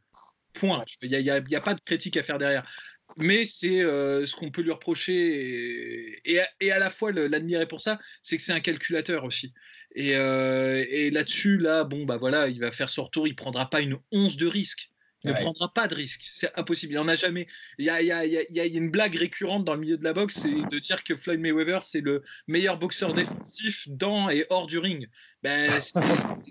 Point. 0.53 0.83
Il 1.01 1.09
n'y 1.09 1.29
a, 1.29 1.35
a- 1.35 1.61
pas 1.61 1.73
de 1.73 1.81
critique 1.81 2.17
à 2.17 2.23
faire 2.23 2.37
derrière. 2.37 2.69
Mais 3.17 3.45
c'est 3.45 3.79
ce 3.79 4.35
qu'on 4.35 4.51
peut 4.51 4.61
lui 4.61 4.71
reprocher 4.71 6.19
et, 6.25 6.41
et 6.61 6.71
à, 6.71 6.79
la 6.79 6.89
fois 6.89 7.11
l'admirer 7.11 7.67
pour 7.67 7.81
ça, 7.81 7.99
c'est 8.21 8.37
que 8.37 8.43
c'est 8.43 8.53
un 8.53 8.59
calculateur 8.61 9.23
aussi. 9.25 9.53
Et, 9.95 10.11
et 10.11 11.11
là-dessus, 11.11 11.57
là, 11.57 11.83
bon, 11.83 12.05
bah 12.05 12.17
voilà, 12.17 12.47
il 12.47 12.59
va 12.59 12.71
faire 12.71 12.89
son 12.89 13.03
retour, 13.03 13.27
il 13.27 13.35
prendra 13.35 13.69
pas 13.69 13.81
une 13.81 13.97
once 14.11 14.37
de 14.37 14.47
risque. 14.47 14.90
Ne 15.23 15.33
Ouais. 15.33 15.41
prendra 15.41 15.71
pas 15.71 15.88
de 15.88 15.94
risque, 15.94 16.21
c'est 16.25 16.51
impossible. 16.57 16.94
Il 16.94 16.95
n'en 16.95 17.07
a 17.07 17.15
jamais. 17.15 17.47
Il 17.77 17.85
y 17.85 17.89
a, 17.89 18.01
il 18.01 18.07
y 18.07 18.12
a- 18.12 18.25
il 18.25 18.47
y 18.50 18.77
une 18.77 18.89
blague 18.89 19.15
récurrente 19.15 19.65
dans 19.65 19.75
le 19.75 19.79
milieu 19.81 19.97
de 19.97 20.03
la 20.03 20.13
boxe, 20.13 20.39
c'est 20.39 20.50
de 20.50 20.79
dire 20.79 21.03
que 21.03 21.15
Floyd 21.15 21.39
Mayweather, 21.39 21.83
c'est 21.83 22.01
le 22.01 22.23
meilleur 22.47 22.79
boxeur 22.79 23.13
défensif 23.13 23.88
dans 23.88 24.29
et 24.29 24.45
hors 24.50 24.65
du 24.65 24.79
ring. 24.79 25.07
Ben, 25.44 25.79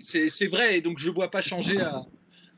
c'est 0.01 0.47
vrai, 0.47 0.77
et 0.77 0.81
donc 0.81 0.99
je 0.99 1.09
ne 1.09 1.13
vois 1.13 1.29
pas 1.31 1.41
changer 1.41 1.81
à, 1.81 2.01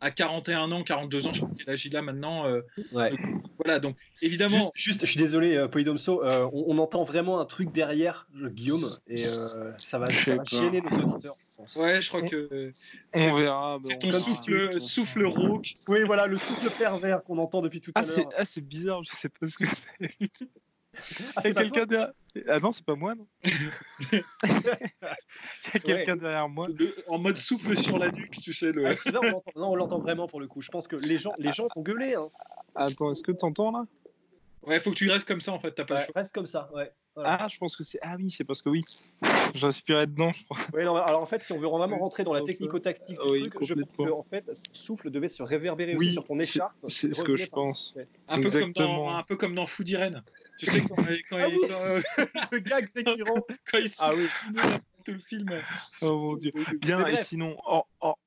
à 0.04 0.12
41 0.12 0.72
ans, 0.74 0.84
42 0.84 1.28
ans, 1.28 1.34
je 1.34 1.40
crois 1.42 1.56
qu'il 1.56 1.70
a 1.70 1.76
là 1.98 2.02
maintenant. 2.02 2.46
euh, 2.46 2.62
Ouais. 2.92 3.12
voilà, 3.58 3.80
donc 3.80 3.96
évidemment, 4.22 4.72
Juste, 4.76 5.00
juste, 5.00 5.02
je 5.06 5.12
suis 5.12 5.18
désolé, 5.20 5.56
euh, 5.56 5.68
Polydomso, 5.70 6.24
euh, 6.24 6.50
on, 6.52 6.66
on 6.76 6.78
entend 6.78 7.04
vraiment 7.06 7.40
un 7.40 7.46
truc 7.46 7.72
derrière 7.72 8.28
euh, 8.36 8.50
Guillaume 8.50 8.86
et 9.08 9.26
euh, 9.26 9.72
ça 9.78 10.00
va, 10.00 10.12
ça 10.12 10.36
va 10.36 10.44
gêner 10.44 10.82
nos 10.82 10.90
auditeurs. 10.90 11.36
ouais, 11.78 12.02
je 12.02 12.10
crois 12.10 12.22
que 12.24 12.72
On 13.14 13.34
verra. 13.36 13.80
mais 13.82 13.88
c'est 13.90 13.96
on 13.96 14.00
ton 14.00 14.12
verra. 14.12 14.24
souffle, 14.24 14.82
souffle 14.82 15.26
rauque. 15.26 15.74
Oui, 15.88 16.04
voilà, 16.06 16.28
le 16.28 16.38
souffle 16.38 16.70
pervers 16.78 17.24
qu'on 17.24 17.38
entend 17.38 17.62
depuis 17.62 17.80
tout 17.80 17.92
à 17.96 18.00
Ah 18.02 18.04
c'est 18.04 18.22
l'heure. 18.24 18.34
ah, 18.38 18.46
c'est 18.46 18.62
bizarre, 18.62 19.04
je 19.06 19.16
sais 19.16 19.30
pas 19.30 19.48
ce 19.48 19.58
que 19.58 19.66
c'est. 19.66 19.88
Ah, 20.96 21.00
Il 21.00 21.40
y 21.40 21.42
c'est 21.42 21.54
quelqu'un 21.56 21.86
derrière. 21.86 22.12
Ah 22.48 22.60
non, 22.60 22.72
c'est 22.72 22.86
pas 22.86 22.96
moi 22.96 23.16
non. 23.16 23.28
Il 23.44 24.22
y 25.74 25.76
a 25.76 25.80
quelqu'un 25.80 26.16
derrière 26.16 26.50
moi. 26.50 26.68
Le- 26.74 26.96
en 27.08 27.18
mode 27.18 27.38
souffle 27.38 27.76
sur 27.78 27.98
la 27.98 28.12
nuque, 28.12 28.40
tu 28.42 28.54
sais. 28.54 28.72
Le... 28.72 28.86
Ah, 28.88 28.96
on 29.06 29.22
l'entend- 29.24 29.52
non, 29.56 29.72
on 29.72 29.76
l'entend 29.76 30.00
vraiment 30.00 30.28
pour 30.28 30.40
le 30.40 30.48
coup. 30.48 30.62
Je 30.62 30.70
pense 30.70 30.88
que 30.88 30.96
les 30.96 31.18
gens, 31.18 31.34
les 31.38 31.52
gens 31.54 31.66
vont 31.76 31.82
gueuler. 31.82 32.16
Hein. 32.16 32.30
Attends, 32.76 33.12
est-ce 33.12 33.24
que 33.24 33.32
t'entends 33.32 33.72
là? 33.72 33.86
Ouais, 34.64 34.80
faut 34.80 34.92
que 34.92 34.96
tu 34.96 35.10
restes 35.10 35.28
comme 35.28 35.42
ça 35.42 35.52
en 35.52 35.60
fait, 35.60 35.74
t'as 35.74 35.84
pas 35.84 35.96
le 35.96 36.00
Ouais, 36.02 36.06
choix. 36.06 36.14
reste 36.16 36.34
comme 36.34 36.46
ça. 36.46 36.70
Ouais. 36.74 36.90
Voilà. 37.16 37.38
Ah, 37.42 37.48
je 37.48 37.58
pense 37.58 37.76
que 37.76 37.84
c'est. 37.84 38.00
Ah 38.02 38.16
oui, 38.18 38.30
c'est 38.30 38.46
parce 38.46 38.62
que 38.62 38.70
oui. 38.70 38.84
Je 39.54 39.66
respirais 39.68 40.08
dedans, 40.08 40.32
je 40.34 40.44
crois. 40.46 40.58
Ouais, 40.74 40.84
non, 40.86 40.96
alors 40.96 41.22
en 41.22 41.26
fait, 41.28 41.44
si 41.44 41.52
on 41.54 41.60
veut 41.60 41.68
vraiment 41.68 41.98
rentrer 41.98 42.24
dans 42.24 42.34
la 42.34 42.42
technico-tactique 42.42 43.18
Oui, 43.30 43.44
du 43.44 43.50
truc, 43.50 43.64
je 43.66 43.74
pense 43.76 43.96
que 44.08 44.12
en 44.12 44.24
fait, 44.24 44.46
ce 44.56 44.64
souffle 44.72 45.12
devait 45.12 45.28
se 45.30 45.44
réverbérer 45.44 45.96
Oui, 45.96 46.06
aussi 46.08 46.14
sur 46.14 46.24
ton 46.24 46.40
écharpe. 46.40 46.74
c'est 46.88 47.14
ce 47.14 47.24
que 47.24 47.36
je 47.36 47.46
pense. 47.48 47.94
Ouais. 47.96 48.08
Un 48.30 48.38
peu, 48.38 48.50
comme 48.50 48.62
Exactement. 48.70 49.12
dans, 49.12 49.18
un 49.18 49.22
peu 49.24 49.36
comme 49.36 49.54
dans 49.54 49.66
Food 49.68 49.90
Irene. 49.90 50.24
Tu 50.58 50.66
sais, 50.68 50.82
quand, 50.82 50.96
quand, 50.96 51.38
Ah 51.38 51.48
il, 51.48 51.58
oui. 51.58 51.68
quand, 51.68 52.26
Le 52.52 52.60
gag 52.60 52.90
récurrent. 52.96 53.42
quand 53.72 53.78
il 53.80 53.92
Ah 54.00 54.14
oui. 54.16 54.28
tout, 55.04 55.12
le 55.12 55.20
film. 55.20 55.50
Oh 56.02 56.18
mon 56.20 56.36
dieu. 56.36 56.52
Bien, 56.80 57.06
et 57.08 57.16
sinon, 57.16 57.58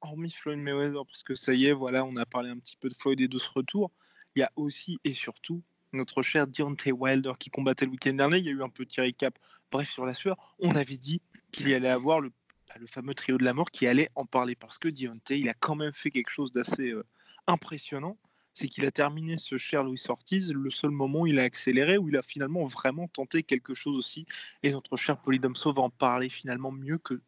hormis 0.00 0.30
Floyd 0.30 0.58
Mayweather, 0.58 1.04
parce 1.06 1.22
que 1.22 1.34
ça 1.34 1.54
y 1.54 1.66
est, 1.66 1.72
voilà, 1.72 2.04
on 2.04 2.16
a 2.16 2.26
parlé 2.26 2.50
un 2.50 2.58
petit 2.58 2.76
peu 2.76 2.88
de 2.88 2.94
Floyd 2.94 3.20
et 3.20 3.28
de 3.28 3.38
ce 3.38 3.48
retour, 3.50 3.90
il 4.34 4.40
y 4.40 4.42
a 4.42 4.50
aussi 4.56 4.98
et 5.04 5.12
surtout 5.12 5.62
notre 5.92 6.20
cher 6.22 6.46
Deontay 6.46 6.92
Wilder 6.92 7.32
qui 7.38 7.48
combattait 7.48 7.86
le 7.86 7.92
week-end 7.92 8.12
dernier. 8.12 8.38
Il 8.38 8.44
y 8.44 8.48
a 8.48 8.52
eu 8.52 8.62
un 8.62 8.68
petit 8.68 9.00
récap, 9.00 9.38
bref, 9.70 9.88
sur 9.90 10.04
la 10.04 10.12
sueur. 10.12 10.36
On 10.58 10.74
avait 10.74 10.98
dit 10.98 11.22
qu'il 11.52 11.68
y 11.68 11.74
allait 11.74 11.88
avoir 11.88 12.20
le, 12.20 12.30
bah, 12.68 12.74
le 12.78 12.86
fameux 12.86 13.14
trio 13.14 13.38
de 13.38 13.44
la 13.44 13.54
mort 13.54 13.70
qui 13.70 13.86
allait 13.86 14.10
en 14.14 14.26
parler, 14.26 14.54
parce 14.56 14.76
que 14.78 14.88
Deontay, 14.88 15.38
il 15.38 15.48
a 15.48 15.54
quand 15.54 15.76
même 15.76 15.92
fait 15.94 16.10
quelque 16.10 16.30
chose 16.30 16.52
d'assez 16.52 16.90
euh, 16.90 17.04
impressionnant. 17.46 18.18
C'est 18.56 18.68
qu'il 18.68 18.86
a 18.86 18.90
terminé 18.90 19.36
ce 19.38 19.58
cher 19.58 19.84
Luis 19.84 20.02
Ortiz, 20.08 20.50
le 20.50 20.70
seul 20.70 20.90
moment 20.90 21.20
où 21.20 21.26
il 21.26 21.38
a 21.38 21.42
accéléré, 21.42 21.98
où 21.98 22.08
il 22.08 22.16
a 22.16 22.22
finalement 22.22 22.64
vraiment 22.64 23.06
tenté 23.06 23.42
quelque 23.42 23.74
chose 23.74 23.94
aussi. 23.96 24.24
Et 24.62 24.72
notre 24.72 24.96
cher 24.96 25.20
Polydomso 25.20 25.74
va 25.74 25.82
en 25.82 25.90
parler 25.90 26.30
finalement 26.30 26.72
mieux 26.72 26.96
que 26.96 27.20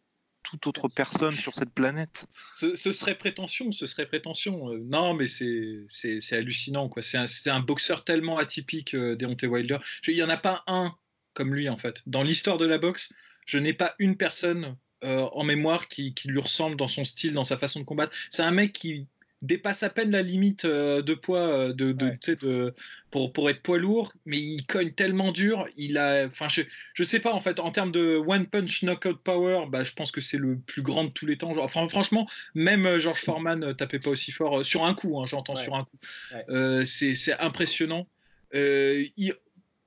toute 0.42 0.66
autre 0.66 0.88
personne 0.88 1.34
sur 1.34 1.54
cette 1.54 1.74
planète. 1.74 2.24
Ce, 2.54 2.74
serait 2.92 3.18
prétention, 3.18 3.72
ce 3.72 3.86
serait 3.86 4.06
prétention. 4.06 4.72
Euh, 4.72 4.78
non, 4.78 5.12
mais 5.12 5.26
c'est 5.26 6.32
hallucinant. 6.32 6.88
quoi. 6.88 7.02
C'est 7.02 7.18
un, 7.18 7.26
un 7.46 7.60
boxeur 7.60 8.04
tellement 8.04 8.38
atypique, 8.38 8.94
euh, 8.94 9.14
Deontay 9.14 9.48
Wilder. 9.48 9.78
Il 10.06 10.14
n'y 10.14 10.22
en 10.22 10.30
a 10.30 10.38
pas 10.38 10.64
un 10.66 10.96
comme 11.34 11.54
lui, 11.54 11.68
en 11.68 11.76
fait. 11.76 12.02
Dans 12.06 12.22
l'histoire 12.22 12.56
de 12.56 12.64
la 12.64 12.78
boxe, 12.78 13.10
je 13.44 13.58
n'ai 13.58 13.74
pas 13.74 13.94
une 13.98 14.16
personne 14.16 14.78
euh, 15.04 15.28
en 15.32 15.44
mémoire 15.44 15.86
qui, 15.88 16.14
qui 16.14 16.28
lui 16.28 16.40
ressemble 16.40 16.76
dans 16.76 16.88
son 16.88 17.04
style, 17.04 17.32
dans 17.32 17.44
sa 17.44 17.58
façon 17.58 17.80
de 17.80 17.84
combattre. 17.84 18.16
C'est 18.30 18.42
un 18.42 18.50
mec 18.50 18.72
qui 18.72 19.06
dépasse 19.42 19.82
à 19.82 19.90
peine 19.90 20.10
la 20.10 20.22
limite 20.22 20.64
euh, 20.64 21.00
de 21.02 21.14
poids 21.14 21.40
euh, 21.40 21.72
de, 21.72 21.92
de, 21.92 22.06
Ouais. 22.06 22.18
tu 22.20 22.32
sais, 22.32 22.36
de- 22.36 22.74
pour, 23.10 23.32
pour 23.32 23.48
être 23.48 23.62
poids 23.62 23.78
lourd, 23.78 24.12
mais 24.26 24.38
il 24.38 24.66
cogne 24.66 24.92
tellement 24.92 25.30
dur. 25.32 25.66
Il 25.76 25.96
a, 25.96 26.26
enfin, 26.26 26.48
je, 26.48 26.62
je 26.94 27.04
sais 27.04 27.20
pas 27.20 27.32
en 27.32 27.40
fait 27.40 27.60
en 27.60 27.70
termes 27.70 27.92
de 27.92 28.16
one 28.16 28.46
punch 28.46 28.82
knockout 28.82 29.18
power, 29.22 29.66
bah, 29.68 29.84
je 29.84 29.92
pense 29.92 30.10
que 30.10 30.20
c'est 30.20 30.38
le 30.38 30.58
plus 30.58 30.82
grand 30.82 31.04
de 31.04 31.12
tous 31.12 31.24
les 31.26 31.36
temps. 31.36 31.56
Enfin, 31.58 31.88
franchement, 31.88 32.28
même 32.54 32.84
euh, 32.86 32.98
George 32.98 33.20
Foreman 33.20 33.74
tapait 33.74 33.98
pas 34.00 34.10
aussi 34.10 34.32
fort 34.32 34.64
sur 34.64 34.84
un 34.84 34.94
coup. 34.94 35.20
hein, 35.20 35.24
J'entends 35.26 35.54
Ouais. 35.54 35.62
sur 35.62 35.74
un 35.74 35.84
coup. 35.84 35.98
Ouais. 36.32 36.44
Euh, 36.48 36.84
c'est 36.84 37.14
impressionnant. 37.38 38.08
Euh, 38.54 39.04
il- 39.16 39.34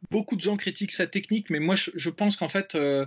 beaucoup 0.09 0.35
de 0.35 0.41
gens 0.41 0.57
critiquent 0.57 0.91
sa 0.93 1.07
technique, 1.07 1.49
mais 1.49 1.59
moi, 1.59 1.75
je, 1.75 2.09
pense 2.09 2.35
qu'en 2.35 2.49
fait, 2.49 2.75
euh, 2.75 3.05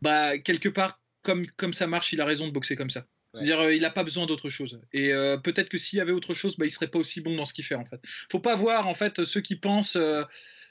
bah, 0.00 0.38
quelque 0.38 0.68
part, 0.68 1.00
comme, 1.22 1.46
comme 1.56 1.72
ça 1.72 1.86
marche, 1.86 2.12
il 2.12 2.20
a 2.20 2.24
raison 2.24 2.46
de 2.46 2.52
boxer 2.52 2.74
comme 2.76 2.90
ça. 2.90 3.06
C'est-à-dire, 3.34 3.60
euh, 3.60 3.74
il 3.74 3.82
n'a 3.82 3.90
pas 3.90 4.04
besoin 4.04 4.26
d'autre 4.26 4.50
chose. 4.50 4.80
Et 4.92 5.10
peut-être 5.42 5.68
que 5.68 5.78
s'il 5.78 5.98
y 5.98 6.00
avait 6.00 6.12
autre 6.12 6.34
chose, 6.34 6.56
bah, 6.56 6.66
il 6.66 6.70
serait 6.70 6.88
pas 6.88 6.98
aussi 6.98 7.20
bon 7.20 7.34
dans 7.36 7.44
ce 7.44 7.54
qu'il 7.54 7.64
fait 7.64 7.74
en 7.74 7.84
fait. 7.84 8.00
Faut 8.30 8.40
pas 8.40 8.56
voir 8.56 8.88
en 8.88 8.94
fait 8.94 9.24
ceux 9.24 9.40
qui 9.40 9.56
pensent 9.56 9.96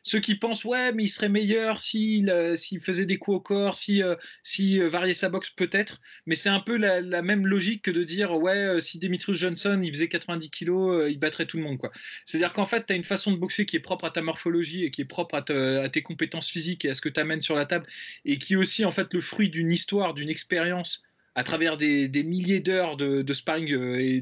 ceux 0.04 0.20
qui 0.20 0.36
pensent 0.36 0.66
ouais 0.66 0.92
mais 0.94 1.04
il 1.04 1.10
serait 1.10 1.30
meilleur 1.30 1.80
s'il 1.80 2.30
euh, 2.30 2.56
faisait 2.82 3.06
des 3.06 3.18
coups 3.18 3.38
au 3.38 3.40
corps, 3.40 3.78
si, 3.78 4.02
euh, 4.02 4.16
si 4.44 4.80
euh, 4.80 4.90
variait 4.90 5.14
sa 5.14 5.30
boxe 5.30 5.50
peut-être, 5.52 6.02
mais 6.26 6.36
c'est 6.36 6.50
un 6.50 6.60
peu 6.60 6.76
la, 6.76 7.22
même 7.22 7.46
logique 7.46 7.84
que 7.84 7.92
de 7.92 8.04
dire 8.04 8.34
ouais 8.38 8.82
si 8.82 9.00
Demetrius 9.00 9.38
Johnson 9.38 9.80
il 9.84 9.92
faisait 9.94 10.08
90 10.08 10.50
kilos 10.50 11.06
il 11.10 11.20
battrait 11.20 11.46
tout 11.46 11.58
le 11.58 11.64
monde 11.64 11.78
quoi. 11.78 11.92
C'est-à-dire 12.26 12.54
qu'en 12.54 12.66
fait 12.66 12.86
tu 12.88 12.94
as 12.94 12.96
une 12.96 13.04
façon 13.04 13.32
de 13.32 13.38
boxer 13.38 13.66
qui 13.66 13.76
est 13.76 13.80
propre 13.80 14.06
à 14.06 14.10
ta 14.10 14.22
morphologie 14.22 14.86
et 14.86 14.92
qui 14.92 15.02
est 15.02 15.06
propre 15.06 15.36
à, 15.36 15.42
tes 15.90 16.02
compétences 16.02 16.50
physiques 16.50 16.86
et 16.86 16.90
à 16.90 16.94
ce 16.96 17.02
que 17.02 17.10
tu 17.10 17.20
amènes 17.20 17.42
sur 17.42 17.56
la 17.56 17.66
table 17.66 17.86
et 18.26 18.38
qui 18.38 18.54
est 18.54 18.58
aussi 18.58 18.86
en 18.86 18.92
fait 18.92 19.14
le 19.14 19.22
fruit 19.22 19.50
d'une 19.50 19.72
histoire, 19.72 20.14
d'une 20.14 20.30
expérience 20.30 21.04
à 21.36 21.44
travers 21.44 21.78
des, 21.78 22.24
milliers 22.24 22.60
d'heures 22.60 22.98
de, 22.98 23.34
sparring 23.34 23.70
et 23.98 24.22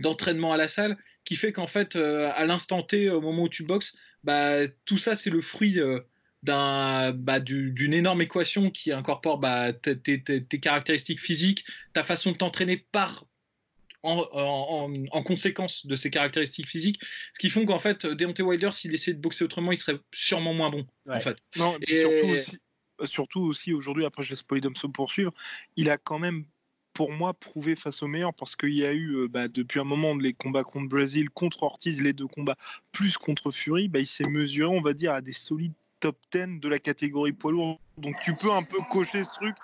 d'entraînement 0.00 0.52
à 0.52 0.56
la 0.56 0.68
salle, 0.68 0.96
qui 1.24 1.36
fait 1.36 1.52
qu'en 1.52 1.66
fait, 1.66 1.96
à 1.96 2.44
l'instant 2.44 2.82
T, 2.82 3.10
au 3.10 3.20
moment 3.20 3.44
où 3.44 3.48
tu 3.48 3.64
boxes, 3.64 3.96
bah, 4.24 4.66
tout 4.84 4.98
ça, 4.98 5.14
c'est 5.14 5.30
le 5.30 5.40
fruit 5.40 5.78
euh, 5.78 6.00
d'un, 6.42 7.12
bah, 7.12 7.40
d'une 7.40 7.94
énorme 7.94 8.22
équation 8.22 8.70
qui 8.70 8.92
incorpore 8.92 9.38
bah, 9.38 9.72
tes, 9.72 10.00
caractéristiques 10.60 11.20
physiques, 11.20 11.64
ta 11.92 12.04
façon 12.04 12.32
de 12.32 12.36
t'entraîner 12.36 12.76
par 12.76 13.26
en, 14.04 15.22
conséquence 15.24 15.86
de 15.86 15.94
ces 15.94 16.10
caractéristiques 16.10 16.66
physiques, 16.66 17.00
ce 17.34 17.38
qui 17.38 17.50
font 17.50 17.64
qu'en 17.64 17.78
fait, 17.78 18.04
Deontay 18.04 18.42
Wilder, 18.42 18.72
s'il 18.72 18.92
essayait 18.92 19.14
de 19.14 19.20
boxer 19.20 19.44
autrement, 19.44 19.70
il 19.70 19.78
serait 19.78 19.98
sûrement 20.12 20.54
moins 20.54 20.70
bon. 20.70 20.84
En 21.08 21.20
fait. 21.20 21.36
Non, 21.56 21.78
et 21.86 22.00
surtout 22.00 22.26
aussi, 22.30 22.58
surtout 23.06 23.40
aussi 23.40 23.72
aujourd'hui, 23.72 24.04
après 24.04 24.22
je 24.22 24.30
laisse 24.30 24.42
Polydome 24.42 24.74
poursuivre, 24.92 25.32
il 25.76 25.90
a 25.90 25.98
quand 25.98 26.18
même 26.18 26.44
pour 26.94 27.10
moi, 27.10 27.34
prouvé 27.34 27.76
face 27.76 28.02
au 28.02 28.06
meilleur 28.06 28.34
parce 28.34 28.56
qu'il 28.56 28.74
y 28.74 28.84
a 28.84 28.92
eu, 28.92 29.16
euh, 29.16 29.28
bah, 29.28 29.48
depuis 29.48 29.80
un 29.80 29.84
moment, 29.84 30.14
les 30.14 30.32
combats 30.32 30.64
contre 30.64 30.88
Brésil, 30.88 31.30
contre 31.30 31.62
Ortiz, 31.62 32.02
les 32.02 32.12
deux 32.12 32.26
combats, 32.26 32.56
plus 32.92 33.16
contre 33.16 33.50
Fury, 33.50 33.88
bah, 33.88 34.00
il 34.00 34.06
s'est 34.06 34.28
mesuré, 34.28 34.74
on 34.74 34.80
va 34.80 34.92
dire, 34.92 35.14
à 35.14 35.20
des 35.20 35.32
solides 35.32 35.72
top 36.00 36.16
10 36.32 36.60
de 36.60 36.68
la 36.68 36.78
catégorie 36.78 37.32
poids 37.32 37.52
lourd. 37.52 37.80
Donc 37.96 38.16
tu 38.22 38.34
peux 38.34 38.50
un 38.52 38.62
peu 38.62 38.78
cocher 38.90 39.24
ce 39.24 39.30
truc. 39.30 39.56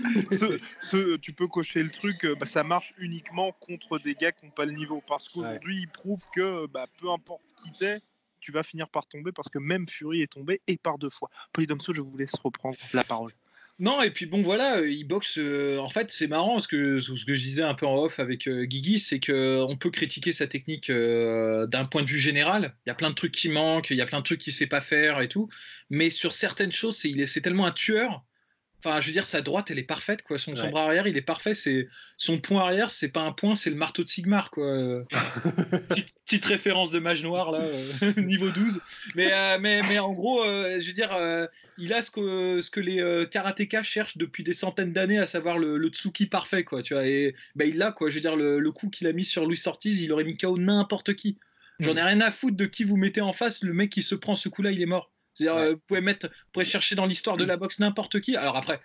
ce, 0.82 1.16
tu 1.16 1.32
peux 1.32 1.46
cocher 1.46 1.82
le 1.82 1.90
truc, 1.90 2.24
euh, 2.24 2.34
bah, 2.34 2.46
ça 2.46 2.62
marche 2.62 2.92
uniquement 2.98 3.52
contre 3.52 3.98
des 3.98 4.14
gars 4.14 4.32
qui 4.32 4.44
n'ont 4.44 4.50
pas 4.52 4.66
le 4.66 4.72
niveau. 4.72 5.02
Parce 5.06 5.28
qu'aujourd'hui, 5.28 5.78
il 5.78 5.88
prouve 5.88 6.22
que 6.34 6.66
peu 6.66 7.10
importe 7.10 7.42
qui 7.62 7.72
t'es, 7.72 8.02
tu 8.44 8.52
vas 8.52 8.62
finir 8.62 8.88
par 8.88 9.06
tomber 9.06 9.32
parce 9.32 9.48
que 9.48 9.58
même 9.58 9.88
Fury 9.88 10.22
est 10.22 10.32
tombé 10.32 10.60
et 10.66 10.76
par 10.76 10.98
deux 10.98 11.08
fois. 11.08 11.30
Polydomso, 11.52 11.94
je 11.94 12.02
vous 12.02 12.16
laisse 12.16 12.34
reprendre 12.34 12.76
la 12.92 13.02
parole. 13.02 13.32
Non, 13.80 14.02
et 14.02 14.10
puis 14.10 14.26
bon, 14.26 14.40
voilà, 14.42 14.76
euh, 14.78 14.88
il 14.88 15.04
boxe. 15.04 15.36
Euh, 15.38 15.78
en 15.78 15.90
fait, 15.90 16.12
c'est 16.12 16.28
marrant 16.28 16.52
parce 16.52 16.68
que 16.68 16.98
ce 16.98 17.24
que 17.24 17.34
je 17.34 17.42
disais 17.42 17.62
un 17.62 17.74
peu 17.74 17.86
en 17.86 17.96
off 17.96 18.20
avec 18.20 18.46
euh, 18.46 18.66
Guigui, 18.66 19.00
c'est 19.00 19.18
qu'on 19.18 19.76
peut 19.80 19.90
critiquer 19.90 20.30
sa 20.30 20.46
technique 20.46 20.90
d'un 20.92 21.84
point 21.86 22.02
de 22.02 22.08
vue 22.08 22.20
général. 22.20 22.76
Il 22.86 22.90
y 22.90 22.92
a 22.92 22.94
plein 22.94 23.10
de 23.10 23.16
trucs 23.16 23.32
qui 23.32 23.48
manquent, 23.48 23.90
il 23.90 23.96
y 23.96 24.00
a 24.00 24.06
plein 24.06 24.20
de 24.20 24.24
trucs 24.24 24.40
qu'il 24.40 24.52
sait 24.52 24.68
pas 24.68 24.80
faire 24.80 25.20
et 25.20 25.28
tout. 25.28 25.48
Mais 25.90 26.10
sur 26.10 26.32
certaines 26.32 26.72
choses, 26.72 26.96
c'est 26.96 27.40
tellement 27.40 27.66
un 27.66 27.72
tueur 27.72 28.22
Enfin, 28.84 29.00
je 29.00 29.06
veux 29.06 29.12
dire, 29.12 29.26
sa 29.26 29.40
droite, 29.40 29.70
elle 29.70 29.78
est 29.78 29.82
parfaite, 29.82 30.22
quoi. 30.22 30.36
Son, 30.36 30.52
bras 30.52 30.84
arrière, 30.84 31.06
il 31.06 31.16
est 31.16 31.22
parfait. 31.22 31.54
C'est 31.54 31.88
son 32.18 32.38
point 32.38 32.64
arrière, 32.64 32.90
c'est 32.90 33.08
pas 33.08 33.22
un 33.22 33.32
point, 33.32 33.54
c'est 33.54 33.70
le 33.70 33.76
marteau 33.76 34.04
de 34.04 34.08
Sigmar, 34.08 34.50
quoi. 34.50 35.02
petite, 36.26 36.44
référence 36.44 36.90
de 36.90 36.98
mage 36.98 37.22
noir 37.22 37.50
là, 37.50 37.60
euh, 37.60 38.12
niveau 38.18 38.50
12. 38.50 38.82
Mais, 39.14 39.32
euh, 39.32 39.58
mais, 39.58 39.80
mais 39.88 39.98
en 39.98 40.12
gros, 40.12 40.44
euh, 40.44 40.80
je 40.80 40.86
veux 40.86 40.92
dire, 40.92 41.16
il 41.78 41.94
a 41.94 42.02
ce 42.02 42.10
que, 42.10 42.60
ce 42.60 42.70
que 42.70 42.80
les 42.80 43.26
karatékas 43.30 43.84
cherchent 43.84 44.18
depuis 44.18 44.42
des 44.42 44.52
centaines 44.52 44.92
d'années, 44.92 45.18
à 45.18 45.26
savoir 45.26 45.56
le, 45.56 45.88
Tsuki 45.88 46.26
parfait, 46.26 46.64
quoi. 46.64 46.82
Tu 46.82 46.92
vois, 46.92 47.06
et 47.06 47.34
bah, 47.54 47.64
il 47.64 47.78
l'a, 47.78 47.90
quoi. 47.90 48.10
Je 48.10 48.16
veux 48.16 48.20
dire, 48.20 48.36
le, 48.36 48.72
coup 48.72 48.90
qu'il 48.90 49.06
a 49.06 49.12
mis 49.12 49.24
sur 49.24 49.46
Louis 49.46 49.60
Ortiz, 49.64 50.02
il 50.02 50.12
aurait 50.12 50.24
mis 50.24 50.36
KO 50.36 50.58
n'importe 50.58 51.14
qui. 51.14 51.38
J'en 51.80 51.96
ai 51.96 52.02
mm. 52.02 52.06
rien 52.06 52.20
à 52.20 52.30
foutre 52.30 52.56
de 52.56 52.66
qui 52.66 52.84
vous 52.84 52.98
mettez 52.98 53.22
en 53.22 53.32
face. 53.32 53.62
Le 53.62 53.72
mec 53.72 53.90
qui 53.90 54.02
se 54.02 54.14
prend 54.14 54.36
ce 54.36 54.50
coup-là, 54.50 54.72
il 54.72 54.82
est 54.82 54.86
mort. 54.86 55.10
C'est-à-dire, 55.34 55.56
euh, 55.56 55.70
vous 55.72 55.80
pouvez 55.86 56.00
mettre, 56.00 56.28
vous 56.28 56.50
pouvez 56.52 56.64
chercher 56.64 56.94
dans 56.94 57.06
l'histoire 57.06 57.36
de 57.36 57.44
la 57.44 57.56
boxe 57.56 57.78
n'importe 57.80 58.20
qui. 58.20 58.36
Alors 58.36 58.56
après, 58.56 58.80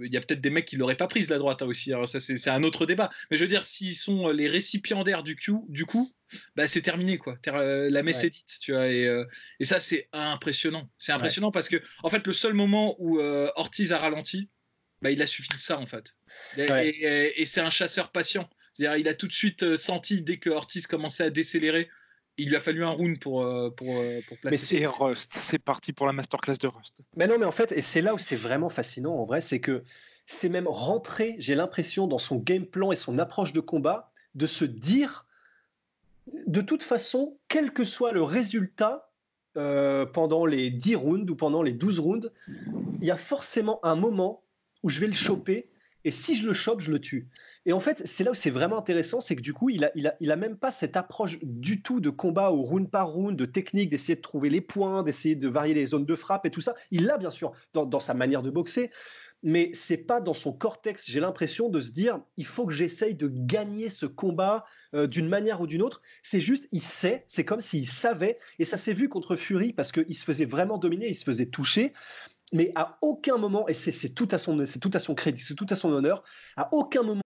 il 0.00 0.12
y 0.12 0.16
a 0.16 0.20
peut-être 0.20 0.40
des 0.40 0.50
mecs 0.50 0.66
qui 0.66 0.76
l'auraient 0.76 0.96
pas 0.96 1.06
prise 1.06 1.30
la 1.30 1.38
droite 1.38 1.62
hein, 1.62 1.66
aussi. 1.66 1.92
Alors 1.92 2.06
ça, 2.06 2.20
c'est 2.20 2.50
un 2.50 2.62
autre 2.62 2.86
débat. 2.86 3.10
Mais 3.30 3.36
je 3.36 3.42
veux 3.42 3.48
dire, 3.48 3.64
s'ils 3.64 3.94
sont 3.94 4.28
euh, 4.28 4.32
les 4.32 4.48
récipiendaires 4.48 5.22
du 5.22 5.36
coup, 5.36 5.66
du 5.68 5.86
coup, 5.86 6.14
bah 6.56 6.68
c'est 6.68 6.82
terminé 6.82 7.16
quoi. 7.16 7.36
Euh, 7.48 7.88
la 7.90 8.02
messe 8.02 8.22
est 8.24 8.30
dite, 8.30 8.58
tu 8.60 8.72
vois. 8.72 8.88
Et, 8.88 9.08
et 9.60 9.64
ça, 9.64 9.80
c'est 9.80 10.08
impressionnant. 10.12 10.90
C'est 10.98 11.12
impressionnant 11.12 11.50
parce 11.50 11.68
que 11.68 11.80
en 12.02 12.10
fait, 12.10 12.26
le 12.26 12.32
seul 12.32 12.54
moment 12.54 12.96
où 12.98 13.20
Ortiz 13.20 13.92
a 13.92 13.98
ralenti, 13.98 14.50
bah, 15.00 15.10
il 15.10 15.22
a 15.22 15.26
suffi 15.26 15.50
de 15.50 15.58
ça 15.58 15.78
en 15.78 15.86
fait. 15.86 16.16
Et, 16.56 17.40
et 17.40 17.46
c'est 17.46 17.60
un 17.60 17.70
chasseur 17.70 18.10
patient. 18.10 18.48
C'est-à-dire, 18.72 18.98
il 18.98 19.08
a 19.08 19.14
tout 19.14 19.28
de 19.28 19.32
suite 19.32 19.76
senti 19.76 20.22
dès 20.22 20.38
que 20.38 20.50
Ortiz 20.50 20.86
commençait 20.88 21.24
à 21.24 21.30
décélérer 21.30 21.88
il 22.36 22.48
lui 22.48 22.56
a 22.56 22.60
fallu 22.60 22.84
un 22.84 22.90
round 22.90 23.18
pour, 23.18 23.42
euh, 23.42 23.70
pour, 23.70 23.88
euh, 23.96 24.20
pour 24.28 24.38
placer. 24.38 24.76
Mais 24.76 24.86
c'est 24.86 24.86
Rust, 24.86 25.34
c'est 25.38 25.58
parti 25.58 25.92
pour 25.92 26.06
la 26.06 26.12
masterclass 26.12 26.56
de 26.56 26.66
Rust. 26.66 27.02
Mais 27.16 27.26
non, 27.26 27.38
mais 27.38 27.46
en 27.46 27.52
fait, 27.52 27.72
et 27.72 27.82
c'est 27.82 28.00
là 28.02 28.14
où 28.14 28.18
c'est 28.18 28.36
vraiment 28.36 28.68
fascinant 28.68 29.14
en 29.14 29.24
vrai, 29.24 29.40
c'est 29.40 29.60
que 29.60 29.84
c'est 30.26 30.48
même 30.48 30.68
rentré, 30.68 31.36
j'ai 31.38 31.54
l'impression, 31.54 32.06
dans 32.06 32.18
son 32.18 32.36
game 32.36 32.64
plan 32.64 32.92
et 32.92 32.96
son 32.96 33.18
approche 33.18 33.52
de 33.52 33.60
combat, 33.60 34.10
de 34.34 34.46
se 34.46 34.64
dire, 34.64 35.26
de 36.46 36.60
toute 36.60 36.82
façon, 36.82 37.36
quel 37.48 37.72
que 37.72 37.84
soit 37.84 38.12
le 38.12 38.22
résultat 38.22 39.10
euh, 39.56 40.06
pendant 40.06 40.46
les 40.46 40.70
10 40.70 40.96
rounds 40.96 41.30
ou 41.30 41.36
pendant 41.36 41.62
les 41.62 41.72
12 41.72 42.00
rounds, 42.00 42.32
il 43.00 43.06
y 43.06 43.10
a 43.10 43.16
forcément 43.16 43.78
un 43.84 43.94
moment 43.94 44.42
où 44.82 44.90
je 44.90 44.98
vais 44.98 45.06
le 45.06 45.12
choper, 45.12 45.68
et 46.04 46.10
si 46.10 46.34
je 46.34 46.46
le 46.46 46.52
chope, 46.52 46.80
je 46.80 46.90
le 46.90 46.98
tue. 46.98 47.28
Et 47.66 47.72
en 47.72 47.80
fait, 47.80 48.02
c'est 48.04 48.24
là 48.24 48.32
où 48.32 48.34
c'est 48.34 48.50
vraiment 48.50 48.78
intéressant, 48.78 49.20
c'est 49.20 49.36
que 49.36 49.40
du 49.40 49.54
coup, 49.54 49.70
il 49.70 49.84
a, 49.84 49.90
il, 49.94 50.06
a, 50.06 50.14
il 50.20 50.30
a 50.30 50.36
même 50.36 50.56
pas 50.56 50.70
cette 50.70 50.96
approche 50.96 51.38
du 51.42 51.82
tout 51.82 52.00
de 52.00 52.10
combat 52.10 52.50
au 52.50 52.62
round 52.62 52.90
par 52.90 53.08
round, 53.08 53.36
de 53.36 53.46
technique, 53.46 53.90
d'essayer 53.90 54.16
de 54.16 54.20
trouver 54.20 54.50
les 54.50 54.60
points, 54.60 55.02
d'essayer 55.02 55.34
de 55.34 55.48
varier 55.48 55.74
les 55.74 55.86
zones 55.86 56.04
de 56.04 56.14
frappe 56.14 56.44
et 56.44 56.50
tout 56.50 56.60
ça. 56.60 56.74
Il 56.90 57.06
l'a 57.06 57.16
bien 57.16 57.30
sûr 57.30 57.52
dans, 57.72 57.86
dans, 57.86 58.00
sa 58.00 58.12
manière 58.12 58.42
de 58.42 58.50
boxer, 58.50 58.90
mais 59.42 59.70
c'est 59.72 59.96
pas 59.96 60.20
dans 60.20 60.34
son 60.34 60.52
cortex. 60.52 61.04
J'ai 61.06 61.20
l'impression 61.20 61.70
de 61.70 61.80
se 61.80 61.92
dire, 61.92 62.20
il 62.36 62.46
faut 62.46 62.66
que 62.66 62.74
j'essaye 62.74 63.14
de 63.14 63.28
gagner 63.28 63.88
ce 63.88 64.04
combat 64.04 64.66
euh, 64.94 65.06
d'une 65.06 65.28
manière 65.28 65.62
ou 65.62 65.66
d'une 65.66 65.82
autre. 65.82 66.02
C'est 66.22 66.40
juste, 66.40 66.68
il 66.70 66.82
sait, 66.82 67.24
c'est 67.28 67.44
comme 67.44 67.62
s'il 67.62 67.86
savait, 67.86 68.36
et 68.58 68.66
ça 68.66 68.76
s'est 68.76 68.92
vu 68.92 69.08
contre 69.08 69.36
Fury 69.36 69.72
parce 69.72 69.92
qu'il 69.92 70.14
se 70.14 70.24
faisait 70.24 70.44
vraiment 70.44 70.76
dominer, 70.76 71.08
il 71.08 71.14
se 71.14 71.24
faisait 71.24 71.46
toucher 71.46 71.94
mais 72.52 72.72
à 72.74 72.98
aucun 73.02 73.38
moment, 73.38 73.66
et 73.68 73.74
c'est 73.74 74.08
tout 74.10 74.26
tout 74.26 74.90
à 74.94 74.98
son 74.98 75.14
crédit, 75.14 75.42
c'est 75.42 75.54
tout 75.54 75.66
à 75.70 75.76
son 75.76 75.90
honneur, 75.90 76.22
à 76.56 76.68
aucun 76.72 77.02
moment 77.02 77.20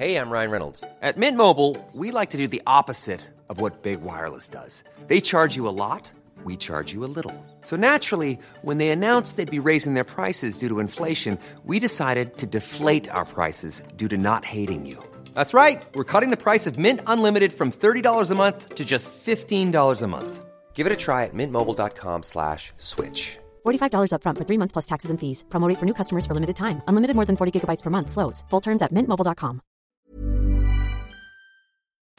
Hey, 0.00 0.16
I'm 0.16 0.30
Ryan 0.30 0.50
Reynolds. 0.50 0.82
At 1.02 1.18
Mint 1.18 1.36
Mobile, 1.36 1.76
we 1.92 2.10
like 2.10 2.30
to 2.30 2.38
do 2.38 2.48
the 2.48 2.62
opposite 2.66 3.20
of 3.50 3.60
what 3.60 3.82
Big 3.82 4.00
Wireless 4.00 4.48
does. 4.48 4.82
They 5.08 5.20
charge 5.20 5.56
you 5.56 5.68
a 5.68 5.76
lot, 5.76 6.10
we 6.42 6.56
charge 6.56 6.94
you 6.94 7.04
a 7.04 7.12
little. 7.14 7.34
So 7.60 7.76
naturally, 7.76 8.38
when 8.62 8.78
they 8.78 8.88
announced 8.88 9.36
they'd 9.36 9.50
be 9.50 9.58
raising 9.58 9.92
their 9.92 10.04
prices 10.04 10.56
due 10.56 10.68
to 10.68 10.80
inflation, 10.80 11.38
we 11.66 11.78
decided 11.78 12.38
to 12.38 12.46
deflate 12.46 13.10
our 13.10 13.26
prices 13.26 13.82
due 13.98 14.08
to 14.08 14.16
not 14.16 14.46
hating 14.46 14.86
you. 14.86 14.96
That's 15.34 15.52
right. 15.52 15.82
We're 15.94 16.04
cutting 16.12 16.30
the 16.30 16.44
price 16.44 16.66
of 16.66 16.78
Mint 16.78 17.00
Unlimited 17.06 17.52
from 17.52 17.70
$30 17.70 18.30
a 18.30 18.34
month 18.34 18.76
to 18.76 18.86
just 18.86 19.12
$15 19.12 20.02
a 20.02 20.06
month. 20.06 20.46
Give 20.72 20.86
it 20.86 20.94
a 20.94 20.96
try 20.96 21.24
at 21.24 21.34
mintmobile.com 21.34 22.22
slash 22.22 22.72
switch. 22.78 23.38
$45 23.66 24.12
upfront 24.14 24.38
for 24.38 24.46
three 24.48 24.58
months 24.58 24.72
plus 24.72 24.86
taxes 24.86 25.10
and 25.10 25.20
fees. 25.20 25.44
Promote 25.50 25.76
for 25.76 25.84
new 25.84 25.94
customers 25.94 26.24
for 26.24 26.32
limited 26.32 26.56
time. 26.56 26.80
Unlimited 26.88 27.16
more 27.16 27.26
than 27.26 27.36
40 27.36 27.60
gigabytes 27.60 27.82
per 27.82 27.90
month. 27.90 28.10
Slows. 28.10 28.44
Full 28.48 28.62
terms 28.62 28.80
at 28.80 28.94
mintmobile.com. 28.94 29.60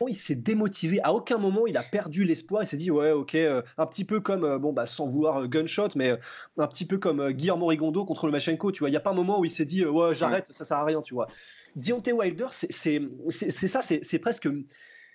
Il 0.07 0.15
s'est 0.15 0.35
démotivé. 0.35 0.99
À 1.03 1.13
aucun 1.13 1.37
moment, 1.37 1.67
il 1.67 1.77
a 1.77 1.83
perdu 1.83 2.23
l'espoir. 2.23 2.63
Il 2.63 2.67
s'est 2.67 2.77
dit, 2.77 2.91
ouais, 2.91 3.11
ok, 3.11 3.35
euh, 3.35 3.61
un 3.77 3.85
petit 3.85 4.05
peu 4.05 4.19
comme, 4.19 4.43
euh, 4.43 4.57
bon, 4.57 4.73
bah, 4.73 4.85
sans 4.85 5.07
vouloir 5.07 5.41
euh, 5.41 5.47
gunshot, 5.47 5.89
mais 5.95 6.17
un 6.57 6.67
petit 6.67 6.85
peu 6.85 6.97
comme 6.97 7.31
Guillermo 7.31 7.67
Rigondo 7.67 8.05
contre 8.05 8.25
le 8.25 8.31
Machenko. 8.31 8.71
Tu 8.71 8.79
vois, 8.79 8.89
il 8.89 8.93
n'y 8.93 8.97
a 8.97 9.01
pas 9.01 9.11
un 9.11 9.15
moment 9.15 9.39
où 9.39 9.45
il 9.45 9.51
s'est 9.51 9.65
dit, 9.65 9.85
ouais, 9.85 10.15
j'arrête, 10.15 10.47
ça 10.51 10.65
sert 10.65 10.77
à 10.77 10.85
rien, 10.85 11.01
tu 11.01 11.13
vois. 11.13 11.27
Deontay 11.75 12.11
Wilder, 12.11 12.47
c'est 12.49 12.71
ça, 12.71 13.81
c'est 13.81 14.19
presque 14.19 14.49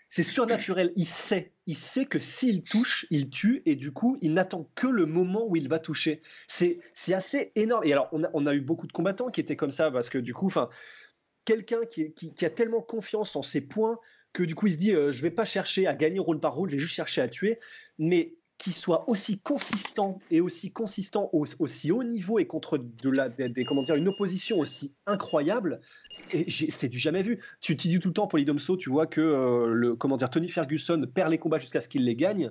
c'est 0.08 0.22
surnaturel. 0.22 0.92
Il 0.96 1.06
sait, 1.06 1.52
il 1.66 1.76
sait 1.76 2.06
que 2.06 2.18
s'il 2.18 2.62
touche, 2.62 3.06
il 3.10 3.28
tue, 3.28 3.62
et 3.66 3.74
du 3.74 3.92
coup, 3.92 4.18
il 4.20 4.34
n'attend 4.34 4.70
que 4.74 4.86
le 4.86 5.06
moment 5.06 5.46
où 5.46 5.56
il 5.56 5.68
va 5.68 5.78
toucher. 5.78 6.22
C'est, 6.46 6.80
assez 7.12 7.52
énorme. 7.54 7.84
Et 7.84 7.92
alors, 7.92 8.08
on 8.12 8.46
a, 8.46 8.54
eu 8.54 8.60
beaucoup 8.60 8.86
de 8.86 8.92
combattants 8.92 9.30
qui 9.30 9.40
étaient 9.40 9.56
comme 9.56 9.70
ça, 9.70 9.90
parce 9.90 10.08
que 10.08 10.18
du 10.18 10.32
coup, 10.32 10.46
enfin, 10.46 10.68
quelqu'un 11.44 11.80
qui, 11.86 12.34
a 12.44 12.50
tellement 12.50 12.82
confiance 12.82 13.36
en 13.36 13.42
ses 13.42 13.60
points 13.60 13.98
que 14.32 14.42
du 14.42 14.54
coup, 14.54 14.66
il 14.66 14.74
se 14.74 14.78
dit, 14.78 14.92
euh, 14.94 15.12
je 15.12 15.22
vais 15.22 15.30
pas 15.30 15.46
chercher 15.46 15.86
à 15.86 15.94
gagner 15.94 16.18
round 16.18 16.40
par 16.40 16.54
round, 16.54 16.68
je 16.70 16.76
vais 16.76 16.80
juste 16.80 16.94
chercher 16.94 17.22
à 17.22 17.28
tuer. 17.28 17.58
Mais 17.98 18.34
qui 18.58 18.72
soit 18.72 19.08
aussi 19.08 19.38
consistant 19.40 20.18
et 20.30 20.40
aussi 20.40 20.72
consistant 20.72 21.28
au- 21.32 21.44
aussi 21.58 21.92
haut 21.92 22.02
niveau 22.04 22.38
et 22.38 22.46
contre 22.46 22.78
de 22.78 23.10
la, 23.10 23.28
des, 23.28 23.48
des- 23.48 23.64
comment 23.64 23.82
dire, 23.82 23.96
une 23.96 24.08
opposition 24.08 24.58
aussi 24.58 24.94
incroyable, 25.06 25.80
et 26.32 26.50
c'est 26.50 26.88
du 26.88 26.98
jamais 26.98 27.22
vu. 27.22 27.40
Tu, 27.60 27.76
tu 27.76 27.88
dis 27.88 27.98
tout 28.00 28.08
le 28.08 28.14
temps, 28.14 28.26
Polydomso, 28.26 28.76
tu 28.76 28.88
vois 28.90 29.06
que 29.06 29.20
euh, 29.20 29.66
le, 29.72 29.94
comment 29.96 30.16
dire, 30.16 30.30
Tony 30.30 30.48
Ferguson 30.48 31.06
perd 31.14 31.30
les 31.30 31.38
combats 31.38 31.58
jusqu'à 31.58 31.80
ce 31.80 31.88
qu'il 31.88 32.04
les 32.04 32.16
gagne. 32.16 32.50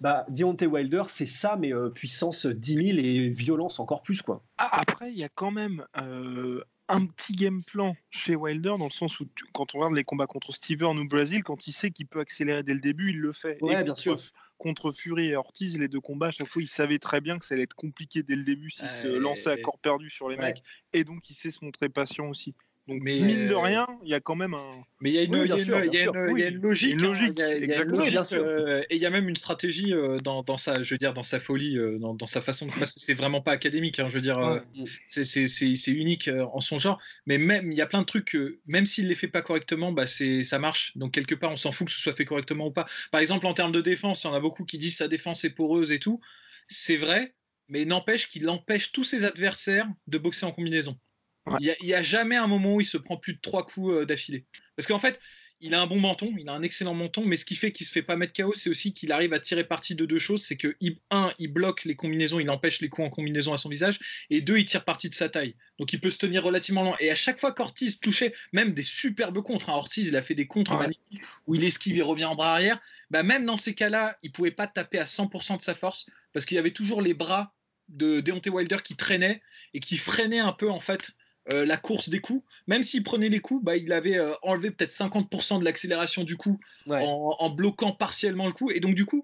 Bah, 0.00 0.24
Deontay 0.28 0.66
Wilder, 0.66 1.02
c'est 1.08 1.26
ça, 1.26 1.56
mais 1.56 1.72
euh, 1.72 1.90
puissance 1.90 2.46
10 2.46 2.74
000 2.74 2.98
et 2.98 3.28
violence 3.28 3.78
encore 3.78 4.02
plus, 4.02 4.22
quoi. 4.22 4.42
Ah, 4.58 4.80
Après, 4.80 5.12
il 5.12 5.18
y 5.18 5.24
a 5.24 5.28
quand 5.28 5.52
même 5.52 5.84
euh, 6.00 6.62
un 6.88 7.06
petit 7.06 7.34
game 7.34 7.62
plan 7.62 7.94
chez 8.10 8.34
Wilder, 8.34 8.74
dans 8.78 8.86
le 8.86 8.90
sens 8.90 9.20
où 9.20 9.26
tu- 9.36 9.44
quand 9.52 9.74
on 9.74 9.78
regarde 9.78 9.94
les 9.94 10.02
combats 10.04 10.26
contre 10.26 10.52
Steven 10.52 10.98
ou 10.98 11.06
Brazil, 11.06 11.44
quand 11.44 11.66
il 11.68 11.72
sait 11.72 11.90
qu'il 11.90 12.06
peut 12.08 12.18
accélérer 12.20 12.62
dès 12.64 12.74
le 12.74 12.80
début, 12.80 13.10
il 13.10 13.18
le 13.20 13.32
fait. 13.32 13.58
Ouais, 13.62 13.80
et 13.80 13.84
bien 13.84 13.94
sûr. 13.94 14.18
Contre 14.58 14.92
Fury 14.92 15.28
et 15.28 15.36
Ortiz, 15.36 15.78
les 15.78 15.88
deux 15.88 16.00
combats, 16.00 16.28
à 16.28 16.30
chaque 16.30 16.48
fois, 16.48 16.62
il 16.62 16.68
savait 16.68 16.98
très 16.98 17.20
bien 17.20 17.38
que 17.38 17.44
ça 17.44 17.54
allait 17.54 17.64
être 17.64 17.74
compliqué 17.74 18.22
dès 18.22 18.36
le 18.36 18.44
début 18.44 18.70
s'il 18.70 18.90
se 18.90 19.06
lançait 19.08 19.50
à 19.50 19.58
corps 19.58 19.78
perdu 19.80 20.10
sur 20.10 20.28
les 20.28 20.36
Ouais. 20.36 20.42
mecs. 20.54 20.62
Et 20.92 21.04
donc, 21.04 21.28
il 21.30 21.34
sait 21.34 21.50
se 21.50 21.64
montrer 21.64 21.88
patient 21.88 22.28
aussi. 22.28 22.54
Donc, 22.86 23.00
Mais, 23.02 23.18
mine 23.18 23.46
de 23.48 23.54
euh, 23.54 23.58
rien, 23.58 23.86
il 24.04 24.10
y 24.10 24.14
a 24.14 24.20
quand 24.20 24.36
même 24.36 24.52
un. 24.52 24.82
Mais 25.00 25.10
il 25.10 25.14
y 25.14 25.18
a 25.18 25.22
une, 25.22 25.32
logique, 25.32 26.92
Une 26.94 27.04
hein, 27.04 27.08
logique, 27.08 27.40
euh, 27.40 28.82
et 28.90 28.96
il 28.96 29.00
y 29.00 29.06
a 29.06 29.10
même 29.10 29.28
une 29.28 29.36
stratégie 29.36 29.94
euh, 29.94 30.18
dans, 30.18 30.42
dans 30.42 30.58
sa, 30.58 30.82
je 30.82 30.92
veux 30.92 30.98
dire, 30.98 31.14
dans 31.14 31.22
sa 31.22 31.40
folie, 31.40 31.78
euh, 31.78 31.98
dans, 31.98 32.14
dans 32.14 32.26
sa 32.26 32.42
façon, 32.42 32.66
de- 32.66 32.72
parce 32.72 32.92
que 32.92 33.00
c'est 33.00 33.14
vraiment 33.14 33.40
pas 33.40 33.52
académique, 33.52 33.98
hein, 34.00 34.08
je 34.10 34.14
veux 34.14 34.20
dire, 34.20 34.38
euh, 34.38 34.58
Ouais. 34.76 34.84
c'est- 35.08 35.92
unique 35.92 36.28
euh, 36.28 36.44
en 36.52 36.60
son 36.60 36.76
genre, 36.76 37.00
mais 37.26 37.38
même 37.38 37.72
il 37.72 37.78
y 37.78 37.80
a 37.80 37.86
plein 37.86 38.00
de 38.00 38.06
trucs 38.06 38.26
que 38.26 38.60
même 38.66 38.84
s'il 38.84 39.08
les 39.08 39.14
fait 39.14 39.28
pas 39.28 39.40
correctement, 39.42 39.92
bah 39.92 40.06
c'est 40.06 40.42
ça 40.42 40.58
marche. 40.58 40.96
Donc 40.96 41.12
quelque 41.12 41.34
part, 41.34 41.52
on 41.52 41.56
s'en 41.56 41.72
fout 41.72 41.86
que 41.86 41.92
ce 41.92 42.00
soit 42.00 42.14
fait 42.14 42.24
correctement 42.24 42.66
ou 42.66 42.70
pas. 42.70 42.86
Par 43.10 43.20
exemple, 43.20 43.46
en 43.46 43.54
termes 43.54 43.72
de 43.72 43.80
défense, 43.80 44.24
il 44.24 44.26
y 44.26 44.30
en 44.30 44.34
a 44.34 44.40
beaucoup 44.40 44.64
qui 44.64 44.76
disent 44.76 44.96
sa 44.96 45.08
défense 45.08 45.44
est 45.44 45.50
poreuse 45.50 45.90
et 45.90 45.98
tout. 45.98 46.20
C'est 46.68 46.96
vrai, 46.96 47.34
mais 47.68 47.84
n'empêche 47.86 48.28
qu'il 48.28 48.48
empêche 48.48 48.92
tous 48.92 49.04
ses 49.04 49.24
adversaires 49.24 49.88
de 50.06 50.18
boxer 50.18 50.44
en 50.46 50.52
combinaison. 50.52 50.98
Ouais. 51.46 51.58
Il 51.80 51.86
y 51.86 51.94
a- 51.94 52.02
jamais 52.02 52.36
un 52.36 52.46
moment 52.46 52.74
où 52.76 52.80
il 52.80 52.86
se 52.86 52.96
prend 52.96 53.16
plus 53.16 53.34
de 53.34 53.40
trois 53.40 53.66
coups 53.66 53.92
euh, 53.92 54.06
d'affilée. 54.06 54.46
Parce 54.76 54.86
qu'en 54.86 54.98
fait, 54.98 55.20
il 55.60 55.72
a 55.74 55.80
un 55.80 55.86
bon 55.86 56.00
menton, 56.00 56.34
il 56.38 56.48
a 56.48 56.52
un 56.52 56.62
excellent 56.62 56.94
menton, 56.94 57.24
mais 57.24 57.36
ce 57.36 57.44
qui 57.44 57.54
fait 57.54 57.70
qu'il 57.72 57.86
se 57.86 57.92
fait 57.92 58.02
pas 58.02 58.16
mettre 58.16 58.32
KO, 58.34 58.52
c'est 58.54 58.68
aussi 58.68 58.92
qu'il 58.92 59.12
arrive 59.12 59.32
à 59.32 59.38
tirer 59.38 59.64
parti 59.64 59.94
de 59.94 60.04
deux 60.04 60.18
choses. 60.18 60.42
C'est 60.44 60.56
que, 60.56 60.74
il- 60.80 60.98
un, 61.10 61.30
il 61.38 61.48
bloque 61.48 61.84
les 61.84 61.96
combinaisons, 61.96 62.40
il 62.40 62.50
empêche 62.50 62.80
les 62.80 62.88
coups 62.88 63.06
en 63.06 63.10
combinaison 63.10 63.52
à 63.52 63.56
son 63.56 63.68
visage, 63.68 63.98
et 64.30 64.40
deux, 64.40 64.58
il 64.58 64.64
tire 64.64 64.84
parti 64.84 65.08
de 65.08 65.14
sa 65.14 65.28
taille. 65.28 65.54
Donc 65.78 65.92
il 65.92 66.00
peut 66.00 66.10
se 66.10 66.18
tenir 66.18 66.42
relativement 66.42 66.82
loin. 66.82 66.96
Et 67.00 67.10
à 67.10 67.14
chaque 67.14 67.38
fois 67.38 67.52
qu'Ortiz 67.52 68.00
touchait, 68.00 68.34
même 68.52 68.72
des 68.74 68.82
superbes 68.82 69.42
contres, 69.42 69.70
hein, 69.70 69.74
Ortiz, 69.74 70.08
il 70.08 70.16
a 70.16 70.22
fait 70.22 70.34
des 70.34 70.46
contres 70.46 70.72
Ouais. 70.72 70.78
magnifiques 70.78 71.22
où 71.46 71.54
il 71.54 71.64
esquive 71.64 71.98
et 71.98 72.02
revient 72.02 72.24
en 72.26 72.34
bras 72.34 72.52
arrière, 72.52 72.80
bah 73.10 73.22
même 73.22 73.44
dans 73.46 73.56
ces 73.56 73.74
cas-là, 73.74 74.16
il 74.22 74.32
pouvait 74.32 74.50
pas 74.50 74.66
taper 74.66 74.98
à 74.98 75.04
100% 75.06 75.56
de 75.56 75.62
sa 75.62 75.74
force, 75.74 76.06
parce 76.32 76.44
qu'il 76.46 76.56
y 76.56 76.58
avait 76.58 76.72
toujours 76.72 77.00
les 77.00 77.14
bras 77.14 77.54
de 77.88 78.20
Deontay 78.20 78.50
Wilder 78.50 78.78
qui 78.82 78.96
traînaient 78.96 79.40
et 79.74 79.80
qui 79.80 79.98
freinaient 79.98 80.38
un 80.40 80.52
peu, 80.52 80.70
en 80.70 80.80
fait, 80.80 81.12
euh, 81.50 81.64
la 81.66 81.76
course 81.76 82.08
des 82.08 82.20
coups. 82.20 82.44
Même 82.66 82.82
s'il 82.82 83.02
prenait 83.02 83.28
les 83.28 83.40
coups, 83.40 83.62
bah, 83.64 83.76
il 83.76 83.92
avait 83.92 84.16
euh, 84.18 84.32
enlevé 84.42 84.70
peut-être 84.70 84.92
50% 84.92 85.58
de 85.58 85.64
l'accélération 85.64 86.24
du 86.24 86.36
coup 86.36 86.58
Ouais. 86.86 87.02
en, 87.04 87.36
en 87.38 87.50
bloquant 87.50 87.92
partiellement 87.92 88.46
le 88.46 88.52
coup. 88.52 88.70
Et 88.70 88.80
donc, 88.80 88.94
du 88.94 89.04
coup, 89.06 89.22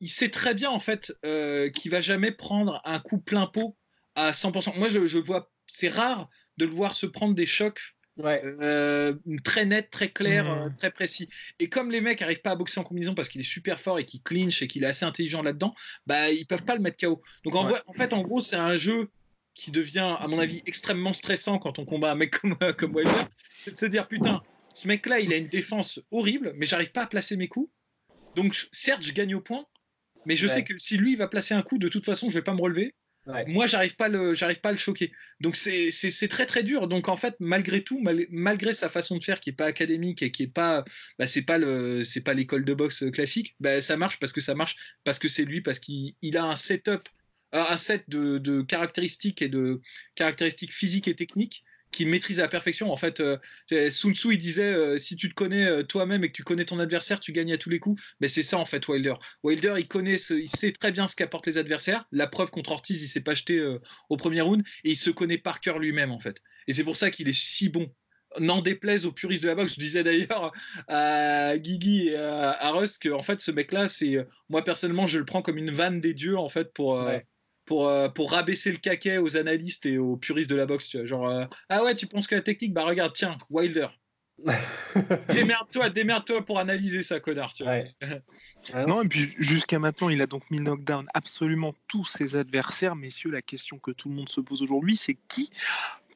il 0.00 0.08
sait 0.10 0.30
très 0.30 0.54
bien, 0.54 0.70
en 0.70 0.78
fait, 0.80 1.12
euh, 1.24 1.70
qu'il 1.70 1.90
va 1.90 2.00
jamais 2.00 2.32
prendre 2.32 2.80
un 2.84 3.00
coup 3.00 3.18
plein 3.20 3.46
pot 3.46 3.76
à 4.14 4.32
100%. 4.32 4.76
Moi, 4.78 4.88
je, 4.88 5.06
je 5.06 5.18
vois, 5.18 5.50
c'est 5.66 5.88
rare 5.88 6.28
de 6.56 6.64
le 6.64 6.72
voir 6.72 6.94
se 6.94 7.06
prendre 7.06 7.34
des 7.34 7.46
chocs 7.46 7.80
Ouais. 8.16 8.42
euh, 8.44 9.14
très 9.44 9.64
nets, 9.64 9.88
très 9.90 10.10
clairs, 10.10 10.50
euh, 10.50 10.68
très 10.76 10.90
précis. 10.90 11.28
Et 11.58 11.68
comme 11.70 11.90
les 11.90 12.02
mecs 12.02 12.20
n'arrivent 12.20 12.42
pas 12.42 12.50
à 12.50 12.56
boxer 12.56 12.78
en 12.80 12.82
combinaison 12.82 13.14
parce 13.14 13.28
qu'il 13.30 13.40
est 13.40 13.44
super 13.44 13.80
fort 13.80 13.98
et 13.98 14.04
qu'il 14.04 14.20
clinche 14.22 14.60
et 14.60 14.68
qu'il 14.68 14.82
est 14.82 14.86
assez 14.86 15.06
intelligent 15.06 15.40
là-dedans, 15.42 15.74
bah 16.06 16.30
ils 16.30 16.46
peuvent 16.46 16.64
pas 16.64 16.74
le 16.74 16.80
mettre 16.82 16.98
KO. 16.98 17.22
Donc 17.44 17.54
en, 17.54 17.64
Ouais. 17.64 17.70
vrai- 17.70 17.82
en 17.86 17.94
fait, 17.94 18.12
en 18.12 18.20
gros, 18.22 18.40
c'est 18.42 18.56
un 18.56 18.76
jeu 18.76 19.08
qui 19.54 19.70
devient, 19.70 20.16
à 20.18 20.26
mon 20.28 20.38
avis, 20.38 20.62
extrêmement 20.66 21.12
stressant 21.12 21.58
quand 21.58 21.78
on 21.78 21.84
combat 21.84 22.12
un 22.12 22.14
mec 22.14 22.38
comme, 22.38 22.56
comme 22.78 22.94
Wilder. 22.94 23.24
C'est 23.64 23.72
de 23.72 23.78
se 23.78 23.86
dire, 23.86 24.08
putain, 24.08 24.40
ce 24.74 24.88
mec-là, 24.88 25.20
il 25.20 25.32
a 25.32 25.36
une 25.36 25.48
défense 25.48 26.00
horrible, 26.10 26.52
mais 26.56 26.66
j'arrive 26.66 26.92
pas 26.92 27.02
à 27.02 27.06
placer 27.06 27.36
mes 27.36 27.48
coups. 27.48 27.70
Donc 28.36 28.56
certes, 28.72 29.02
je 29.02 29.12
gagne 29.12 29.34
au 29.34 29.40
point, 29.40 29.66
mais 30.24 30.36
je 30.36 30.46
Ouais. 30.46 30.52
sais 30.52 30.64
que 30.64 30.78
si 30.78 30.96
lui 30.96 31.12
il 31.12 31.18
va 31.18 31.28
placer 31.28 31.54
un 31.54 31.62
coup, 31.62 31.78
de 31.78 31.88
toute 31.88 32.04
façon, 32.04 32.28
je 32.28 32.34
vais 32.34 32.42
pas 32.42 32.54
me 32.54 32.60
relever. 32.60 32.94
Ouais. 33.26 33.44
Moi, 33.46 33.66
j'arrive 33.66 33.96
pas, 33.96 34.08
le, 34.08 34.32
j'arrive 34.32 34.60
pas 34.60 34.70
à 34.70 34.72
le 34.72 34.78
choquer. 34.78 35.12
Donc 35.40 35.56
c'est 35.56 35.90
très 36.28 36.46
très 36.46 36.62
dur. 36.62 36.88
Donc 36.88 37.08
en 37.08 37.16
fait, 37.16 37.34
malgré 37.38 37.82
tout, 37.84 38.00
mal- 38.00 38.26
malgré 38.30 38.72
sa 38.72 38.88
façon 38.88 39.18
de 39.18 39.22
faire 39.22 39.40
qui 39.40 39.50
est 39.50 39.54
pas 39.54 39.66
académique 39.66 40.22
et 40.22 40.30
qui 40.30 40.44
est 40.44 40.52
pas, 40.52 40.84
bah, 41.18 41.26
c'est 41.26 41.42
pas 41.42 41.58
le, 41.58 42.02
c'est 42.02 42.22
pas 42.22 42.32
l'école 42.32 42.64
de 42.64 42.72
boxe 42.72 43.04
classique, 43.12 43.56
bah, 43.60 43.82
ça 43.82 43.96
marche 43.96 44.18
parce 44.18 44.32
que 44.32 44.40
ça 44.40 44.54
marche 44.54 44.76
parce 45.04 45.18
que 45.18 45.28
c'est 45.28 45.44
lui, 45.44 45.60
parce 45.60 45.78
qu'il 45.80 46.14
il 46.22 46.38
a 46.38 46.44
un 46.44 46.56
setup, 46.56 46.90
euh, 46.92 47.00
un 47.52 47.76
set 47.76 48.04
de, 48.08 48.62
caractéristiques 48.62 49.42
et 49.42 49.48
de 49.48 49.80
caractéristiques 50.14 50.72
physiques 50.72 51.08
et 51.08 51.16
techniques 51.16 51.64
qu'il 51.90 52.08
maîtrise 52.08 52.40
à 52.40 52.44
la 52.44 52.48
perfection. 52.48 52.92
En 52.92 52.96
fait, 52.96 53.20
euh, 53.20 53.36
Sun 53.90 54.14
Tzu, 54.14 54.32
il 54.32 54.38
disait 54.38 54.72
euh, 54.72 54.98
si 54.98 55.16
tu 55.16 55.28
te 55.28 55.34
connais 55.34 55.66
euh, 55.66 55.82
toi-même 55.82 56.24
et 56.24 56.28
que 56.28 56.36
tu 56.36 56.44
connais 56.44 56.64
ton 56.64 56.78
adversaire, 56.78 57.20
tu 57.20 57.32
gagnes 57.32 57.52
à 57.52 57.58
tous 57.58 57.70
les 57.70 57.80
coups. 57.80 58.00
Mais 58.20 58.28
c'est 58.28 58.42
ça 58.42 58.58
en 58.58 58.64
fait, 58.64 58.86
Wilder. 58.86 59.14
Wilder, 59.42 59.74
il 59.78 59.88
connaît, 59.88 60.16
ce- 60.16 60.34
il 60.34 60.48
sait 60.48 60.72
très 60.72 60.92
bien 60.92 61.08
ce 61.08 61.16
qu'apportent 61.16 61.46
les 61.46 61.58
adversaires. 61.58 62.06
La 62.12 62.26
preuve 62.26 62.50
contre 62.50 62.72
Ortiz, 62.72 63.02
il 63.02 63.08
s'est 63.08 63.22
pas 63.22 63.34
jeté 63.34 63.58
euh, 63.58 63.80
au 64.08 64.16
premier 64.16 64.40
round 64.40 64.62
et 64.84 64.90
il 64.90 64.96
se 64.96 65.10
connaît 65.10 65.38
par 65.38 65.60
cœur 65.60 65.78
lui-même 65.78 66.12
en 66.12 66.20
fait. 66.20 66.36
Et 66.68 66.72
c'est 66.72 66.84
pour 66.84 66.96
ça 66.96 67.10
qu'il 67.10 67.28
est 67.28 67.38
si 67.38 67.68
bon. 67.68 67.92
N'en 68.38 68.62
déplaise 68.62 69.06
aux 69.06 69.12
puristes 69.12 69.42
de 69.42 69.48
la 69.48 69.56
boxe. 69.56 69.74
Je 69.74 69.80
disais 69.80 70.04
d'ailleurs 70.04 70.52
à 70.86 71.58
Guigui 71.58 72.10
et 72.10 72.16
à, 72.16 72.70
Rust 72.70 73.02
que 73.02 73.08
en 73.08 73.22
fait 73.22 73.40
ce 73.40 73.50
mec-là, 73.50 73.88
c'est 73.88 74.24
moi 74.48 74.62
personnellement, 74.62 75.08
je 75.08 75.18
le 75.18 75.24
prends 75.24 75.42
comme 75.42 75.58
une 75.58 75.72
vanne 75.72 76.00
des 76.00 76.14
dieux 76.14 76.38
en 76.38 76.48
fait 76.48 76.72
pour. 76.72 77.02
Pour, 77.70 77.86
euh, 77.86 78.08
pour 78.08 78.32
rabaisser 78.32 78.72
le 78.72 78.78
caquet 78.78 79.18
aux 79.18 79.36
analystes 79.36 79.86
et 79.86 79.96
aux 79.96 80.16
puristes 80.16 80.50
de 80.50 80.56
la 80.56 80.66
boxe, 80.66 80.88
tu 80.88 80.96
vois. 80.96 81.06
Genre, 81.06 81.28
euh, 81.28 81.44
ah 81.68 81.84
ouais, 81.84 81.94
tu 81.94 82.08
penses 82.08 82.26
que 82.26 82.34
la 82.34 82.40
technique, 82.40 82.74
bah 82.74 82.82
regarde, 82.84 83.12
tiens, 83.14 83.38
Wilder. 83.48 83.86
Démerde-toi, 85.28 85.88
démerde-toi 85.90 86.44
pour 86.44 86.58
analyser 86.58 87.02
ça, 87.02 87.20
connard, 87.20 87.52
tu 87.52 87.62
vois. 87.62 87.74
Ouais. 87.74 87.94
Ah 88.74 88.86
Non, 88.86 89.02
et 89.02 89.08
puis 89.08 89.36
jusqu'à 89.38 89.78
maintenant, 89.78 90.08
il 90.08 90.20
a 90.20 90.26
donc 90.26 90.50
mis 90.50 90.58
knockdown 90.58 91.06
absolument 91.14 91.72
tous 91.86 92.04
ses 92.06 92.34
adversaires. 92.34 92.96
Messieurs, 92.96 93.30
la 93.30 93.40
question 93.40 93.78
que 93.78 93.92
tout 93.92 94.08
le 94.08 94.16
monde 94.16 94.28
se 94.28 94.40
pose 94.40 94.62
aujourd'hui, 94.62 94.96
c'est 94.96 95.16
qui 95.28 95.52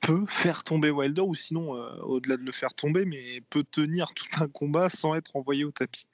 peut 0.00 0.24
faire 0.26 0.64
tomber 0.64 0.90
Wilder 0.90 1.22
ou 1.22 1.36
sinon, 1.36 1.76
euh, 1.76 1.94
au-delà 2.02 2.36
de 2.36 2.42
le 2.42 2.50
faire 2.50 2.74
tomber, 2.74 3.04
mais 3.04 3.40
peut 3.48 3.62
tenir 3.62 4.12
tout 4.12 4.26
un 4.40 4.48
combat 4.48 4.88
sans 4.88 5.14
être 5.14 5.36
envoyé 5.36 5.62
au 5.62 5.70
tapis? 5.70 6.08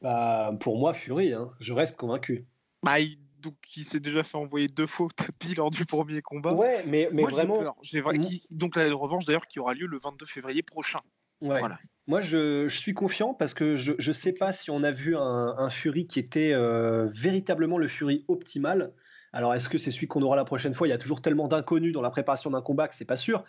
Bah, 0.00 0.56
pour 0.60 0.78
moi, 0.78 0.94
Fury, 0.94 1.34
hein, 1.34 1.50
je 1.60 1.74
reste 1.74 1.98
convaincu. 1.98 2.46
bah, 2.82 3.00
il, 3.00 3.18
donc, 3.40 3.54
il 3.76 3.84
s'est 3.84 4.00
déjà 4.00 4.22
fait 4.24 4.36
envoyer 4.36 4.68
deux 4.68 4.86
fois 4.86 5.06
au 5.06 5.10
tapis 5.10 5.54
lors 5.54 5.70
du 5.70 5.84
premier 5.86 6.22
combat. 6.22 6.52
Ouais, 6.54 6.84
mais, 6.86 7.08
mais 7.12 7.22
Moi, 7.22 7.30
j'ai 7.30 7.36
vraiment. 7.36 7.76
J'ai 7.82 8.00
vra- 8.00 8.18
qui- 8.18 8.46
donc 8.50 8.76
la 8.76 8.92
revanche 8.94 9.24
d'ailleurs 9.26 9.46
qui 9.46 9.58
aura 9.60 9.74
lieu 9.74 9.86
le 9.86 9.98
22 9.98 10.26
février 10.26 10.62
prochain. 10.62 11.00
Ouais. 11.40 11.58
Voilà. 11.58 11.78
Moi, 12.06 12.20
je, 12.20 12.66
je 12.68 12.76
suis 12.78 12.94
confiant 12.94 13.34
parce 13.34 13.52
que 13.52 13.76
je 13.76 13.92
ne 13.92 14.12
sais 14.12 14.32
pas 14.32 14.52
si 14.52 14.70
on 14.70 14.82
a 14.82 14.90
vu 14.90 15.16
un, 15.16 15.20
un 15.58 15.70
Fury 15.70 16.06
qui 16.06 16.18
était 16.18 16.52
euh, 16.54 17.06
véritablement 17.10 17.78
le 17.78 17.88
Fury 17.88 18.24
optimal. 18.28 18.92
Alors, 19.32 19.54
est-ce 19.54 19.68
que 19.68 19.76
c'est 19.76 19.90
celui 19.90 20.06
qu'on 20.06 20.22
aura 20.22 20.36
la 20.36 20.44
prochaine 20.44 20.72
fois? 20.72 20.86
Il 20.86 20.90
y 20.90 20.94
a 20.94 20.98
toujours 20.98 21.20
tellement 21.20 21.48
d'inconnus 21.48 21.92
dans 21.92 22.00
la 22.00 22.10
préparation 22.10 22.50
d'un 22.50 22.62
combat 22.62 22.88
que 22.88 22.94
c'est 22.94 23.04
pas 23.04 23.16
sûr. 23.16 23.44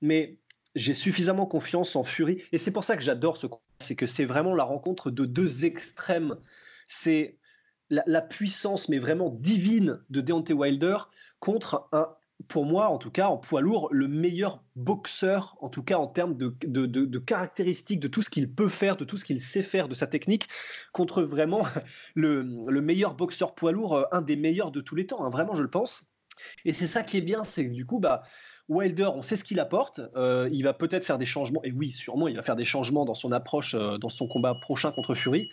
Mais 0.00 0.38
j'ai 0.74 0.94
suffisamment 0.94 1.46
confiance 1.46 1.94
en 1.96 2.02
Fury. 2.02 2.42
Et 2.50 2.58
c'est 2.58 2.72
pour 2.72 2.82
ça 2.82 2.96
que 2.96 3.02
j'adore 3.02 3.36
ce 3.36 3.46
combat. 3.46 3.62
C'est 3.80 3.94
que 3.94 4.06
c'est 4.06 4.24
vraiment 4.24 4.54
la 4.54 4.64
rencontre 4.64 5.10
de 5.10 5.24
deux 5.24 5.64
extrêmes. 5.64 6.36
C'est 6.86 7.37
la, 7.90 8.20
puissance, 8.20 8.88
mais 8.88 8.98
vraiment 8.98 9.30
divine, 9.30 10.00
de 10.10 10.20
Deontay 10.20 10.52
Wilder 10.52 10.96
contre 11.40 11.88
un, 11.92 12.08
pour 12.46 12.64
moi 12.64 12.88
en 12.88 12.98
tout 12.98 13.10
cas, 13.10 13.28
en 13.28 13.36
poids 13.36 13.60
lourd, 13.60 13.88
le 13.90 14.06
meilleur 14.06 14.62
boxeur, 14.76 15.56
en 15.60 15.68
tout 15.68 15.82
cas 15.82 15.96
en 15.96 16.06
termes 16.06 16.36
de, 16.36 17.18
caractéristiques, 17.18 18.00
de 18.00 18.08
tout 18.08 18.22
ce 18.22 18.30
qu'il 18.30 18.52
peut 18.52 18.68
faire, 18.68 18.96
de 18.96 19.04
tout 19.04 19.16
ce 19.16 19.24
qu'il 19.24 19.40
sait 19.40 19.62
faire, 19.62 19.88
de 19.88 19.94
sa 19.94 20.06
technique, 20.06 20.48
contre 20.92 21.22
vraiment 21.22 21.64
le, 22.14 22.42
le 22.42 22.80
meilleur 22.80 23.14
boxeur 23.14 23.54
poids 23.54 23.72
lourd, 23.72 23.96
euh, 23.96 24.04
un 24.12 24.22
des 24.22 24.36
meilleurs 24.36 24.70
de 24.70 24.80
tous 24.80 24.94
les 24.94 25.06
temps, 25.06 25.24
hein, 25.24 25.30
vraiment 25.30 25.54
je 25.54 25.62
le 25.62 25.70
pense. 25.70 26.04
Et 26.64 26.72
c'est 26.72 26.86
ça 26.86 27.02
qui 27.02 27.16
est 27.16 27.22
bien, 27.22 27.42
c'est 27.42 27.66
que 27.66 27.72
du 27.72 27.84
coup, 27.84 27.98
bah, 27.98 28.22
Wilder, 28.68 29.10
on 29.14 29.22
sait 29.22 29.36
ce 29.36 29.44
qu'il 29.44 29.58
apporte. 29.60 30.00
euh, 30.14 30.48
il 30.52 30.62
va 30.62 30.74
peut-être 30.74 31.04
faire 31.04 31.18
des 31.18 31.26
changements, 31.26 31.62
et 31.64 31.72
oui, 31.72 31.90
sûrement, 31.90 32.28
il 32.28 32.36
va 32.36 32.42
faire 32.42 32.56
des 32.56 32.64
changements 32.64 33.04
dans 33.04 33.14
son 33.14 33.32
approche, 33.32 33.74
euh, 33.74 33.98
dans 33.98 34.08
son 34.08 34.28
combat 34.28 34.54
prochain 34.54 34.92
contre 34.92 35.14
Fury. 35.14 35.48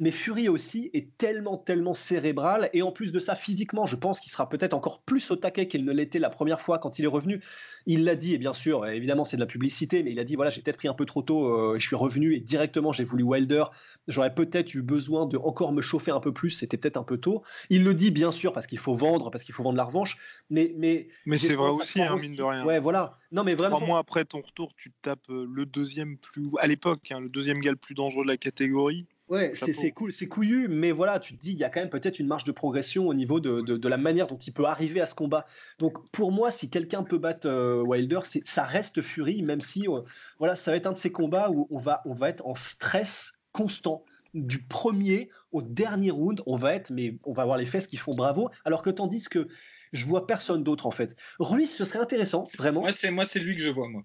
Mais 0.00 0.12
Fury 0.12 0.48
aussi 0.48 0.90
est 0.94 1.16
tellement, 1.18 1.56
tellement 1.56 1.94
cérébral. 1.94 2.70
Et 2.72 2.82
en 2.82 2.92
plus 2.92 3.10
de 3.10 3.18
ça, 3.18 3.34
physiquement, 3.34 3.84
je 3.84 3.96
pense 3.96 4.20
qu'il 4.20 4.30
sera 4.30 4.48
peut-être 4.48 4.74
encore 4.74 5.02
plus 5.02 5.30
au 5.30 5.36
taquet 5.36 5.66
qu'il 5.66 5.84
ne 5.84 5.92
l'était 5.92 6.20
la 6.20 6.30
première 6.30 6.60
fois 6.60 6.78
quand 6.78 6.98
il 6.98 7.04
est 7.04 7.08
revenu. 7.08 7.42
Il 7.86 8.04
l'a 8.04 8.14
dit, 8.14 8.34
et 8.34 8.38
bien 8.38 8.54
sûr, 8.54 8.86
évidemment, 8.86 9.24
c'est 9.24 9.36
de 9.36 9.40
la 9.40 9.46
publicité, 9.46 10.02
mais 10.02 10.12
il 10.12 10.20
a 10.20 10.24
dit 10.24 10.36
voilà, 10.36 10.50
j'ai 10.50 10.62
peut-être 10.62 10.76
pris 10.76 10.88
un 10.88 10.94
peu 10.94 11.04
trop 11.04 11.22
tôt, 11.22 11.48
euh, 11.48 11.78
je 11.78 11.86
suis 11.86 11.96
revenu 11.96 12.34
et 12.34 12.40
directement, 12.40 12.92
j'ai 12.92 13.04
voulu 13.04 13.24
Wilder. 13.24 13.64
J'aurais 14.06 14.34
peut-être 14.34 14.74
eu 14.74 14.82
besoin 14.82 15.26
de 15.26 15.36
encore 15.36 15.72
me 15.72 15.80
chauffer 15.80 16.12
un 16.12 16.20
peu 16.20 16.32
plus, 16.32 16.50
c'était 16.50 16.76
peut-être 16.76 16.96
un 16.96 17.02
peu 17.02 17.18
tôt. 17.18 17.42
Il 17.68 17.82
le 17.82 17.94
dit, 17.94 18.12
bien 18.12 18.30
sûr, 18.30 18.52
parce 18.52 18.68
qu'il 18.68 18.78
faut 18.78 18.94
vendre, 18.94 19.30
parce 19.30 19.42
qu'il 19.42 19.54
faut 19.54 19.64
vendre 19.64 19.78
la 19.78 19.84
revanche. 19.84 20.16
Mais, 20.50 20.72
mais, 20.76 21.08
Mais 21.26 21.38
c'est 21.38 21.54
vrai 21.54 21.70
à 21.70 21.72
aussi, 21.72 22.00
hein, 22.00 22.16
mine 22.20 22.36
de 22.36 22.42
rien. 22.42 22.64
Ouais, 22.64 22.78
voilà. 22.78 23.18
Non, 23.32 23.42
mais 23.42 23.54
vraiment. 23.54 23.76
Trois 23.76 23.88
mois 23.88 23.98
après 23.98 24.24
ton 24.24 24.40
retour, 24.40 24.74
tu 24.76 24.92
tapes 25.02 25.28
euh, 25.30 25.46
le 25.52 25.66
deuxième 25.66 26.18
plus, 26.18 26.50
à 26.60 26.68
l'époque, 26.68 27.10
hein, 27.10 27.20
le 27.20 27.28
deuxième 27.28 27.58
gars 27.58 27.72
le 27.72 27.76
plus 27.76 27.94
dangereux 27.94 28.22
de 28.22 28.28
la 28.28 28.36
catégorie. 28.36 29.06
Ouais, 29.28 29.52
c'est 29.54 29.92
cool, 29.92 30.10
c'est 30.10 30.26
couillu, 30.26 30.68
mais 30.68 30.90
voilà, 30.90 31.20
tu 31.20 31.36
te 31.36 31.40
dis, 31.40 31.52
il 31.52 31.58
y 31.58 31.64
a 31.64 31.68
quand 31.68 31.80
même 31.80 31.90
peut-être 31.90 32.18
une 32.18 32.26
marge 32.26 32.44
de 32.44 32.52
progression 32.52 33.08
au 33.08 33.14
niveau 33.14 33.40
de, 33.40 33.60
de, 33.60 33.88
la 33.88 33.98
manière 33.98 34.26
dont 34.26 34.38
il 34.38 34.52
peut 34.54 34.64
arriver 34.64 35.02
à 35.02 35.06
ce 35.06 35.14
combat. 35.14 35.44
Donc 35.78 36.10
pour 36.10 36.32
moi, 36.32 36.50
si 36.50 36.70
quelqu'un 36.70 37.02
peut 37.02 37.18
battre 37.18 37.46
euh, 37.46 37.82
Wilder, 37.82 38.20
ça 38.44 38.64
reste 38.64 39.02
Fury, 39.02 39.42
même 39.42 39.60
si 39.60 39.86
euh, 39.86 40.00
voilà, 40.38 40.54
ça 40.54 40.70
va 40.70 40.78
être 40.78 40.86
un 40.86 40.92
de 40.92 40.96
ces 40.96 41.12
combats 41.12 41.50
où 41.50 41.68
on 41.70 41.78
va, 41.78 42.00
on 42.06 42.14
va 42.14 42.30
être 42.30 42.46
en 42.46 42.54
stress 42.54 43.34
constant. 43.52 44.04
Du 44.32 44.62
premier 44.62 45.30
au 45.52 45.62
dernier 45.62 46.10
round, 46.10 46.42
on 46.46 46.56
va 46.56 46.74
être, 46.74 46.90
mais 46.90 47.18
on 47.24 47.32
va 47.32 47.42
avoir 47.42 47.58
les 47.58 47.66
fesses 47.66 47.86
qui 47.86 47.96
font 47.96 48.12
bravo, 48.14 48.50
alors 48.64 48.82
que 48.82 48.90
tandis 48.90 49.24
que 49.28 49.48
je 49.92 50.04
vois 50.06 50.26
personne 50.26 50.62
d'autre 50.62 50.86
en 50.86 50.90
fait. 50.90 51.16
Ruiz, 51.38 51.70
ce 51.70 51.84
serait 51.84 51.98
intéressant, 51.98 52.48
vraiment. 52.56 52.80
Moi, 52.80 52.92
c'est 52.92 53.10
moi, 53.10 53.24
c'est 53.24 53.40
lui 53.40 53.56
que 53.56 53.62
je 53.62 53.70
vois 53.70 53.88
moi. 53.88 54.02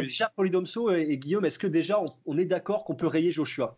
déjà, 0.00 0.32
Polydomso 0.34 0.94
et, 0.94 1.16
Guillaume, 1.16 1.44
est-ce 1.44 1.58
que 1.58 1.66
déjà 1.66 2.00
on, 2.26 2.38
est 2.38 2.44
d'accord 2.44 2.84
qu'on 2.84 2.94
peut 2.94 3.06
rayer 3.06 3.30
Joshua? 3.30 3.76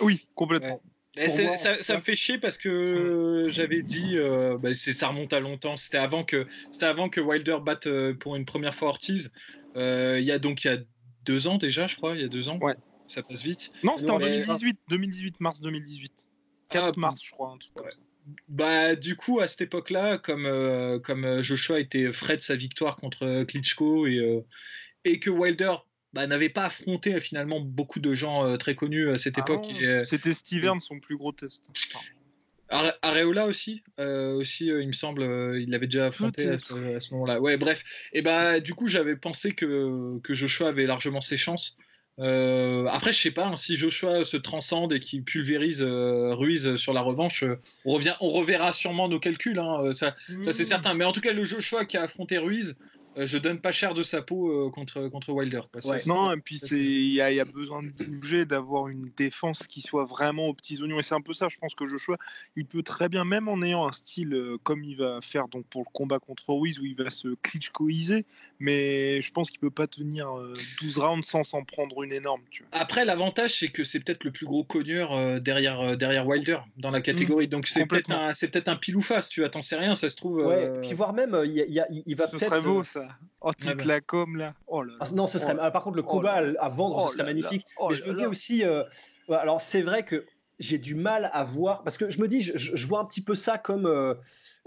Oui, 0.00 0.28
complètement. 0.34 0.80
ça, 1.16 1.96
me 1.96 2.00
fait 2.00 2.16
chier 2.16 2.38
parce 2.38 2.58
que 2.58 3.42
j'avais 3.48 3.82
dit, 3.82 4.16
euh, 4.18 4.58
bah, 4.58 4.74
ça 4.74 5.08
remonte 5.08 5.32
à 5.32 5.40
longtemps. 5.40 5.76
C'était 5.76 5.98
avant 5.98 6.22
que, 6.22 6.46
c'était 6.70 6.86
avant 6.86 7.08
que 7.08 7.20
Wilder 7.20 7.58
batte 7.64 7.86
euh, 7.86 8.14
pour 8.14 8.36
une 8.36 8.44
première 8.44 8.74
fois 8.74 8.88
Ortiz. 8.88 9.32
Euh, 9.76 10.18
il 10.20 10.24
y 10.24 10.32
a 10.32 10.38
donc 10.38 10.64
il 10.64 10.68
y 10.68 10.70
a 10.70 10.78
deux 11.24 11.48
ans 11.48 11.58
déjà, 11.58 11.86
je 11.86 11.96
crois, 11.96 12.14
il 12.14 12.20
y 12.20 12.24
a 12.24 12.28
deux 12.28 12.48
ans. 12.48 12.58
Ouais. 12.58 12.76
Ça 13.06 13.22
passe 13.22 13.42
vite. 13.42 13.70
Non, 13.82 13.98
c'était 13.98 14.10
en 14.10 14.18
2018, 14.18 14.78
2018, 14.88 15.40
mars 15.40 15.60
2018. 15.60 16.28
4 16.70 16.84
ah, 16.84 16.92
mars, 16.96 17.20
je 17.22 17.30
crois, 17.30 17.50
un 17.50 17.58
truc 17.58 17.74
comme 17.74 17.90
ça. 17.90 17.98
Bah, 18.48 18.96
du 18.96 19.16
coup, 19.16 19.40
à 19.40 19.48
cette 19.48 19.62
époque-là, 19.62 20.18
comme, 20.18 20.46
euh, 20.46 20.98
comme 20.98 21.24
euh, 21.24 21.42
Joshua 21.42 21.80
était 21.80 22.12
frais 22.12 22.36
de 22.36 22.42
sa 22.42 22.56
victoire 22.56 22.96
contre 22.96 23.44
Klitschko 23.44 24.06
et, 24.06 24.18
euh, 24.18 24.40
et 25.04 25.18
que 25.18 25.30
Wilder 25.30 25.74
bah, 26.12 26.26
n'avait 26.26 26.48
pas 26.48 26.66
affronté 26.66 27.18
finalement 27.20 27.60
beaucoup 27.60 28.00
de 28.00 28.14
gens 28.14 28.56
très 28.56 28.74
connus 28.74 29.10
à 29.10 29.18
cette 29.18 29.38
ah 29.38 29.42
époque. 29.42 29.66
C'était 30.04 30.32
Steve 30.32 30.70
son 30.80 31.00
plus 31.00 31.16
gros 31.16 31.32
test. 31.32 31.64
Areola 33.02 33.46
aussi, 33.46 33.82
aussi 33.98 34.66
il 34.66 34.86
me 34.86 34.92
semble, 34.92 35.22
il 35.60 35.70
l'avait 35.70 35.86
déjà 35.86 36.06
affronté 36.06 36.48
à 36.48 36.58
ce, 36.58 37.12
moment-là. 37.12 37.40
Ouais, 37.40 37.56
bref. 37.56 37.84
Et 38.12 38.22
bah, 38.22 38.60
du 38.60 38.74
coup, 38.74 38.88
j'avais 38.88 39.16
pensé 39.16 39.52
que, 39.52 40.18
que 40.20 40.34
Joshua 40.34 40.68
avait 40.68 40.86
largement 40.86 41.20
ses 41.20 41.36
chances. 41.36 41.76
Euh, 42.20 42.86
après, 42.86 43.12
je 43.12 43.20
sais 43.20 43.30
pas 43.32 43.46
hein, 43.46 43.56
si 43.56 43.76
Joshua 43.76 44.24
se 44.24 44.36
transcende 44.36 44.92
et 44.92 45.00
qu'il 45.00 45.24
pulvérise 45.24 45.82
euh, 45.82 46.32
Ruiz 46.34 46.76
sur 46.76 46.92
la 46.92 47.00
revanche. 47.00 47.42
Euh, 47.42 47.58
on 47.84 47.94
revient, 47.94 48.14
on 48.20 48.30
reverra 48.30 48.72
sûrement 48.72 49.08
nos 49.08 49.18
calculs, 49.18 49.58
hein, 49.58 49.92
ça, 49.92 50.14
ça 50.42 50.52
c'est 50.52 50.62
mmh. 50.62 50.66
certain. 50.66 50.94
Mais 50.94 51.04
en 51.04 51.12
tout 51.12 51.20
cas, 51.20 51.32
le 51.32 51.44
Joshua 51.44 51.84
qui 51.84 51.96
a 51.96 52.02
affronté 52.02 52.38
Ruiz, 52.38 52.76
je 53.16 53.38
donne 53.38 53.60
pas 53.60 53.72
cher 53.72 53.94
de 53.94 54.02
sa 54.02 54.22
peau 54.22 54.50
euh, 54.50 54.70
contre, 54.70 55.08
contre 55.08 55.32
Wilder. 55.32 55.62
non, 56.06 56.32
et 56.32 56.40
puis 56.40 56.56
il 56.72 57.12
y, 57.12 57.20
a 57.20 57.44
besoin 57.44 57.82
de 57.82 57.90
bouger, 57.90 58.44
d'avoir 58.44 58.88
une 58.88 59.10
défense 59.16 59.66
qui 59.66 59.82
soit 59.82 60.04
vraiment 60.04 60.46
aux 60.48 60.54
petits 60.54 60.80
oignons. 60.82 60.98
Et 60.98 61.02
c'est 61.02 61.14
un 61.14 61.20
peu 61.20 61.32
ça, 61.32 61.48
je 61.48 61.58
pense 61.58 61.74
que 61.74 61.86
Joshua, 61.86 62.16
il 62.56 62.66
peut 62.66 62.82
très 62.82 63.08
bien, 63.08 63.24
même 63.24 63.48
en 63.48 63.62
ayant 63.62 63.86
un 63.86 63.92
style 63.92 64.34
euh, 64.34 64.58
comme 64.62 64.82
il 64.84 64.96
va 64.96 65.20
faire 65.20 65.48
donc 65.48 65.66
pour 65.66 65.82
le 65.82 65.90
combat 65.92 66.18
contre 66.18 66.44
Ruiz, 66.48 66.78
où 66.80 66.84
il 66.84 66.96
va 66.96 67.10
se 67.10 67.28
klitschkoiser, 67.42 68.26
mais 68.58 69.22
je 69.22 69.32
pense 69.32 69.50
qu'il 69.50 69.60
peut 69.60 69.70
pas 69.70 69.86
tenir 69.86 70.28
12 70.80 70.98
rounds 70.98 71.26
sans 71.26 71.44
s'en 71.44 71.64
prendre 71.64 72.02
une 72.02 72.12
énorme. 72.12 72.42
Après, 72.72 73.04
l'avantage, 73.04 73.58
c'est 73.58 73.68
que 73.68 73.84
c'est 73.84 74.00
peut-être 74.00 74.24
le 74.24 74.32
plus 74.32 74.46
gros 74.46 74.64
cogneur 74.64 75.40
derrière, 75.40 75.96
derrière 75.96 76.26
Wilder 76.26 76.58
dans 76.76 76.90
la 76.90 77.00
catégorie. 77.00 77.46
Mmh, 77.46 77.50
donc 77.50 77.68
c'est 77.68 77.86
peut-être 77.86 78.10
un, 78.10 78.32
peut 78.32 78.62
un 78.66 78.76
pile 78.76 78.96
ou 78.96 79.00
face, 79.00 79.28
tu 79.28 79.40
vois, 79.40 79.50
t'en 79.50 79.62
sais 79.62 79.76
rien, 79.76 79.94
ça 79.94 80.08
se 80.08 80.16
trouve. 80.16 80.38
Ouais, 80.38 80.70
puis 80.82 80.92
voire 80.92 81.12
même, 81.12 81.36
il, 81.44 81.64
il, 81.68 82.02
il 82.06 82.16
va 82.16 82.28
peut-être. 82.28 82.62
beau 82.62 82.82
ça. 82.84 83.03
Oh, 83.40 83.52
toute 83.52 83.84
la 83.84 84.00
com 84.00 84.36
là. 84.36 84.54
Oh 84.66 84.82
là, 84.82 84.94
ah, 85.00 85.06
non, 85.12 85.26
ce 85.26 85.38
serait. 85.38 85.54
Oh 85.54 85.70
par 85.70 85.82
contre, 85.82 85.96
le 85.96 86.02
oh 86.02 86.10
combat 86.10 86.40
à, 86.58 86.68
vendre, 86.68 87.08
ce 87.08 87.14
serait 87.14 87.24
magnifique. 87.24 87.66
Mais 87.88 87.94
je 87.94 88.04
me 88.04 88.14
dis 88.14 88.26
aussi. 88.26 88.64
Euh, 88.64 88.82
alors, 89.28 89.60
c'est 89.60 89.82
vrai 89.82 90.04
que 90.04 90.24
j'ai 90.58 90.78
du 90.78 90.94
mal 90.94 91.30
à 91.32 91.44
voir. 91.44 91.82
Parce 91.82 91.98
que 91.98 92.10
je 92.10 92.20
me 92.20 92.28
dis, 92.28 92.40
je, 92.40 92.86
vois 92.86 93.00
un 93.00 93.04
petit 93.04 93.20
peu 93.20 93.34
ça 93.34 93.58
comme. 93.58 93.86
Euh, 93.86 94.14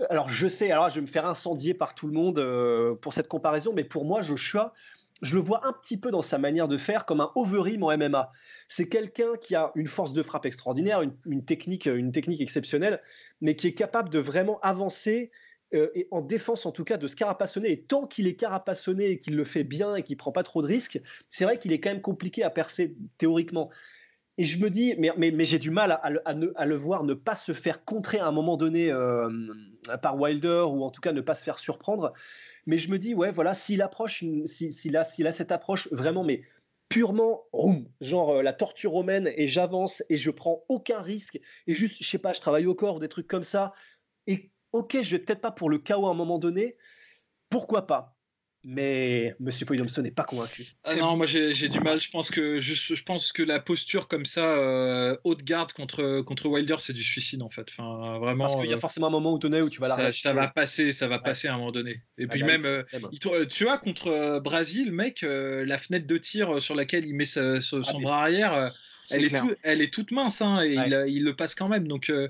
alors, 0.09 0.29
je 0.29 0.47
sais, 0.47 0.71
alors 0.71 0.89
je 0.89 0.95
vais 0.95 1.01
me 1.01 1.07
faire 1.07 1.25
incendier 1.25 1.73
par 1.73 1.95
tout 1.95 2.07
le 2.07 2.13
monde 2.13 2.39
euh, 2.39 2.95
pour 2.95 3.13
cette 3.13 3.27
comparaison, 3.27 3.73
mais 3.73 3.83
pour 3.83 4.05
moi, 4.05 4.21
Joshua, 4.21 4.73
je 5.21 5.35
le 5.35 5.41
vois 5.41 5.65
un 5.65 5.73
petit 5.73 5.97
peu 5.97 6.11
dans 6.11 6.21
sa 6.21 6.37
manière 6.37 6.67
de 6.67 6.77
faire 6.77 7.05
comme 7.05 7.21
un 7.21 7.31
Overeem 7.35 7.83
en 7.83 7.97
MMA. 7.97 8.31
C'est 8.67 8.87
quelqu'un 8.87 9.35
qui 9.41 9.55
a 9.55 9.71
une 9.75 9.87
force 9.87 10.13
de 10.13 10.21
frappe 10.21 10.45
extraordinaire, 10.45 11.01
une, 11.01 11.45
technique, 11.45 11.87
une 11.87 12.11
technique 12.11 12.41
exceptionnelle, 12.41 13.01
mais 13.41 13.55
qui 13.55 13.67
est 13.67 13.73
capable 13.73 14.09
de 14.09 14.19
vraiment 14.19 14.59
avancer 14.61 15.31
euh, 15.73 15.89
et 15.95 16.07
en 16.11 16.21
défense 16.21 16.65
en 16.65 16.71
tout 16.71 16.83
cas 16.83 16.97
de 16.97 17.07
se 17.07 17.15
carapassonner. 17.15 17.71
Et 17.71 17.81
tant 17.81 18.07
qu'il 18.07 18.27
est 18.27 18.35
carapassonné 18.35 19.11
et 19.11 19.19
qu'il 19.19 19.35
le 19.35 19.43
fait 19.43 19.63
bien 19.63 19.95
et 19.95 20.03
qu'il 20.03 20.17
prend 20.17 20.31
pas 20.31 20.43
trop 20.43 20.61
de 20.61 20.67
risques, 20.67 21.01
c'est 21.29 21.45
vrai 21.45 21.59
qu'il 21.59 21.71
est 21.71 21.79
quand 21.79 21.89
même 21.89 22.01
compliqué 22.01 22.43
à 22.43 22.49
percer 22.49 22.95
théoriquement. 23.17 23.69
Et 24.39 24.45
je 24.45 24.59
me 24.59 24.69
dis, 24.69 24.93
mais, 24.99 25.11
mais, 25.17 25.45
j'ai 25.45 25.57
du 25.57 25.71
mal 25.71 25.99
à, 26.03 26.65
le 26.65 26.75
voir 26.75 27.03
ne 27.03 27.15
pas 27.15 27.35
se 27.35 27.53
faire 27.53 27.83
contrer 27.83 28.19
à 28.19 28.27
un 28.27 28.31
moment 28.31 28.55
donné 28.55 28.91
euh, 28.91 29.29
par 30.03 30.19
Wilder 30.19 30.65
ou 30.69 30.83
en 30.83 30.91
tout 30.91 31.01
cas 31.01 31.11
ne 31.11 31.21
pas 31.21 31.33
se 31.33 31.43
faire 31.43 31.57
surprendre. 31.57 32.13
Mais 32.67 32.77
je 32.77 32.91
me 32.91 32.99
dis, 32.99 33.15
ouais, 33.15 33.31
voilà, 33.31 33.55
s'il 33.55 33.81
approche, 33.81 34.23
s'il 34.45 34.95
a, 34.95 35.01
a 35.01 35.31
cette 35.31 35.51
approche 35.51 35.87
vraiment, 35.91 36.23
mais 36.23 36.43
purement 36.89 37.43
genre 37.99 38.37
euh, 38.37 38.41
la 38.41 38.53
torture 38.53 38.91
romaine 38.91 39.31
et 39.35 39.47
j'avance 39.47 40.03
et 40.09 40.17
je 40.17 40.31
prends 40.31 40.63
aucun 40.69 41.01
risque 41.01 41.39
et 41.65 41.73
juste, 41.73 41.97
je 42.01 42.07
sais 42.07 42.17
pas, 42.17 42.33
je 42.33 42.39
travaille 42.39 42.65
au 42.65 42.75
corps, 42.75 42.99
des 42.99 43.09
trucs 43.09 43.27
comme 43.27 43.43
ça. 43.43 43.73
Et 44.27 44.51
ok, 44.77 45.01
je 45.01 45.11
vais 45.11 45.19
peut-être 45.19 45.41
pas 45.41 45.51
pour 45.51 45.69
le 45.69 45.77
chaos 45.77 46.07
à 46.07 46.11
un 46.11 46.15
moment 46.15 46.39
donné, 46.39 46.77
pourquoi 47.49 47.87
pas 47.87 48.17
mais 48.69 49.33
Monsieur 49.39 49.65
Poidomso 49.65 50.01
n'est 50.01 50.11
pas 50.11 50.25
convaincu. 50.25 50.65
Ah 50.83 50.93
non, 50.93 51.15
moi 51.15 51.25
j'ai 51.25 51.69
du 51.69 51.79
mal. 51.79 52.01
Je 52.01 52.09
pense 52.09 52.29
que 52.29 52.59
je, 52.59 52.73
je, 52.73 53.01
pense 53.01 53.31
que 53.31 53.41
la 53.41 53.61
posture 53.61 54.09
comme 54.09 54.25
ça, 54.25 54.43
euh, 54.43 55.15
haute 55.23 55.43
garde 55.43 55.71
contre 55.71 56.21
contre 56.21 56.47
Wilder, 56.47 56.75
c'est 56.79 56.91
du 56.91 57.03
suicide 57.03 57.41
en 57.43 57.49
fait. 57.49 57.69
Enfin, 57.69 58.19
vraiment. 58.19 58.43
Parce 58.43 58.57
qu'il 58.57 58.69
y 58.69 58.73
a 58.73 58.75
euh, 58.75 58.79
forcément 58.79 59.07
un 59.07 59.11
moment 59.11 59.31
où 59.31 59.39
donné 59.39 59.61
où 59.61 59.69
tu 59.69 59.79
vas 59.79 59.87
la. 59.87 60.11
Ça, 60.11 60.33
va 60.33 60.49
passer, 60.49 60.91
ça 60.91 61.07
va 61.07 61.19
passer 61.19 61.47
à 61.47 61.53
un 61.53 61.57
moment 61.57 61.71
donné. 61.71 61.93
Et 62.17 62.25
ah 62.25 62.27
puis 62.27 62.43
même, 62.43 62.65
euh, 62.65 62.83
tu 63.45 63.63
vois, 63.63 63.77
contre 63.77 64.39
Brésil, 64.39 64.91
mec, 64.91 65.21
la 65.21 65.77
fenêtre 65.77 66.05
de 66.05 66.17
tir 66.17 66.61
sur 66.61 66.75
laquelle 66.75 67.05
il 67.05 67.15
met 67.15 67.23
son 67.23 67.61
ah, 67.73 67.99
bras 68.01 68.21
arrière 68.23 68.73
elle 69.11 69.25
est, 69.25 69.33
elle 69.63 69.81
est, 69.81 69.93
toute 69.93 70.11
mince 70.11 70.41
hein, 70.41 70.61
et 70.61 70.75
il, 71.07 71.23
le 71.23 71.35
passe 71.35 71.55
quand 71.55 71.67
même. 71.67 71.87
Donc, 71.87 72.09
euh, 72.09 72.27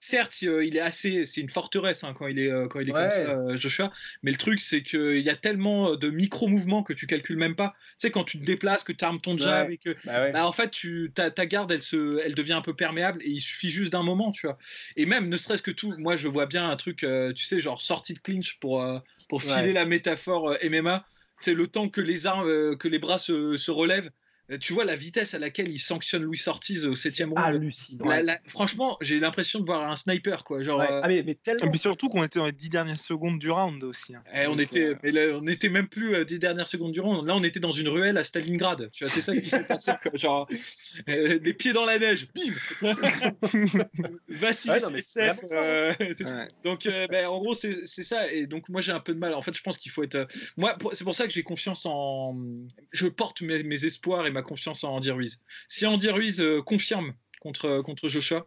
certes, 0.00 0.36
euh, 0.44 0.64
il 0.64 0.76
est 0.76 0.80
assez, 0.80 1.24
c'est 1.24 1.40
une 1.40 1.50
forteresse 1.50 2.04
hein, 2.04 2.14
quand 2.14 2.26
il 2.26 2.38
est, 2.38 2.50
euh, 2.50 2.66
quand 2.68 2.80
il 2.80 2.88
est 2.88 2.92
comme 2.92 3.10
ça, 3.10 3.56
Joshua. 3.56 3.90
Mais 4.22 4.30
le 4.30 4.36
truc, 4.36 4.60
c'est 4.60 4.82
qu'il 4.82 5.20
y 5.20 5.30
a 5.30 5.36
tellement 5.36 5.94
de 5.96 6.08
micro-mouvements 6.08 6.82
que 6.82 6.92
tu 6.92 7.06
calcules 7.06 7.36
même 7.36 7.56
pas. 7.56 7.74
Tu 7.76 7.94
sais, 7.98 8.10
quand 8.10 8.24
tu 8.24 8.38
te 8.38 8.44
déplaces, 8.44 8.84
que 8.84 8.92
tu 8.92 9.04
armes 9.04 9.20
ton 9.20 9.36
jab 9.36 9.70
et 9.70 9.78
que, 9.78 9.96
bah 10.04 10.30
bah, 10.30 10.46
en 10.46 10.52
fait, 10.52 10.70
tu, 10.70 11.10
ta, 11.14 11.30
ta, 11.30 11.46
garde, 11.46 11.70
elle, 11.72 11.82
se, 11.82 12.20
elle 12.24 12.34
devient 12.34 12.54
un 12.54 12.62
peu 12.62 12.74
perméable 12.74 13.20
et 13.22 13.30
il 13.30 13.40
suffit 13.40 13.70
juste 13.70 13.92
d'un 13.92 14.02
moment, 14.02 14.32
tu 14.32 14.46
vois. 14.46 14.58
Et 14.96 15.06
même, 15.06 15.28
ne 15.28 15.36
serait-ce 15.36 15.62
que 15.62 15.70
tout, 15.70 15.94
moi, 15.98 16.16
je 16.16 16.28
vois 16.28 16.46
bien 16.46 16.68
un 16.68 16.76
truc, 16.76 16.98
tu 16.98 17.44
sais, 17.44 17.60
genre 17.60 17.82
sortie 17.82 18.14
de 18.14 18.20
clinch 18.20 18.58
pour, 18.60 18.84
pour 19.28 19.42
filer 19.42 19.72
la 19.72 19.84
métaphore 19.84 20.56
MMA. 20.64 21.04
C'est 21.40 21.52
le 21.52 21.66
temps 21.66 21.90
que 21.90 22.00
les 22.00 22.26
armes, 22.26 22.78
que 22.78 22.88
les 22.88 22.98
bras 22.98 23.18
se, 23.18 23.58
se 23.58 23.70
relèvent 23.70 24.10
tu 24.60 24.72
vois 24.72 24.84
la 24.84 24.94
vitesse 24.94 25.34
à 25.34 25.38
laquelle 25.40 25.68
il 25.68 25.78
sanctionne 25.78 26.22
Louis 26.22 26.40
Ortiz 26.46 26.86
au 26.86 26.94
7 26.94 27.24
round. 27.24 27.34
Hallucinant. 27.36 28.06
franchement, 28.46 28.96
j'ai 29.00 29.18
l'impression 29.18 29.58
de 29.58 29.66
voir 29.66 29.90
un 29.90 29.96
sniper 29.96 30.44
quoi. 30.44 30.62
Genre, 30.62 30.80
euh, 30.80 31.00
ah, 31.02 31.08
mais, 31.08 31.34
tellement... 31.34 31.66
Et 31.66 31.70
puis 31.70 31.80
surtout 31.80 32.08
qu'on 32.08 32.22
était 32.22 32.38
dans 32.38 32.46
les 32.46 32.52
10 32.52 32.70
dernières 32.70 33.00
secondes 33.00 33.40
du 33.40 33.50
round 33.50 33.82
aussi. 33.82 34.14
Hein. 34.14 34.22
Eh, 34.32 34.46
on 34.46 34.58
était, 34.58 34.90
mais 35.02 35.10
là, 35.10 35.38
on 35.40 35.46
était 35.48 35.68
même 35.68 35.88
plus 35.88 36.14
à 36.14 36.24
10 36.24 36.38
dernières 36.38 36.68
secondes 36.68 36.92
du 36.92 37.00
round. 37.00 37.26
Là, 37.26 37.34
on 37.34 37.42
était 37.42 37.58
dans 37.58 37.72
une 37.72 37.88
ruelle 37.88 38.16
à 38.18 38.24
Stalingrad. 38.24 38.90
Tu 38.92 39.04
vois, 39.04 39.12
c'est 39.12 39.20
ça 39.20 39.32
qui 39.32 39.48
s'est 39.48 39.64
passé. 39.68 39.92
Genre, 40.14 40.48
euh, 41.08 41.38
les 41.42 41.52
pieds 41.52 41.72
dans 41.72 41.84
la 41.84 41.98
neige. 41.98 42.28
Bim. 42.34 42.54
Vassili, 44.28 44.74
ouais, 44.74 46.48
Donc, 46.62 46.84
ben, 46.84 47.26
en 47.26 47.40
gros, 47.40 47.54
c'est 47.54 47.84
ça. 47.86 48.30
Et 48.30 48.46
donc, 48.46 48.68
moi, 48.68 48.80
j'ai 48.80 48.92
un 48.92 49.00
peu 49.00 49.12
de 49.12 49.18
mal. 49.18 49.34
En 49.34 49.42
fait, 49.42 49.56
je 49.56 49.62
pense 49.62 49.78
qu'il 49.78 49.90
faut 49.90 50.04
être. 50.04 50.28
Moi, 50.56 50.76
c'est 50.92 51.04
pour 51.04 51.16
ça 51.16 51.26
que 51.26 51.32
j'ai 51.32 51.42
confiance 51.42 51.84
en. 51.84 52.36
Je 52.92 53.08
porte 53.08 53.42
mes, 53.42 53.64
mes 53.64 53.84
espoirs 53.84 54.26
et 54.26 54.35
ma 54.36 54.42
confiance 54.42 54.84
en 54.84 54.94
Andy 54.94 55.10
Ruiz. 55.10 55.42
Si 55.66 55.86
Andy 55.86 56.10
Ruiz 56.10 56.40
euh, 56.40 56.60
confirme 56.60 57.14
contre, 57.40 57.80
contre 57.80 58.08
Joshua, 58.08 58.46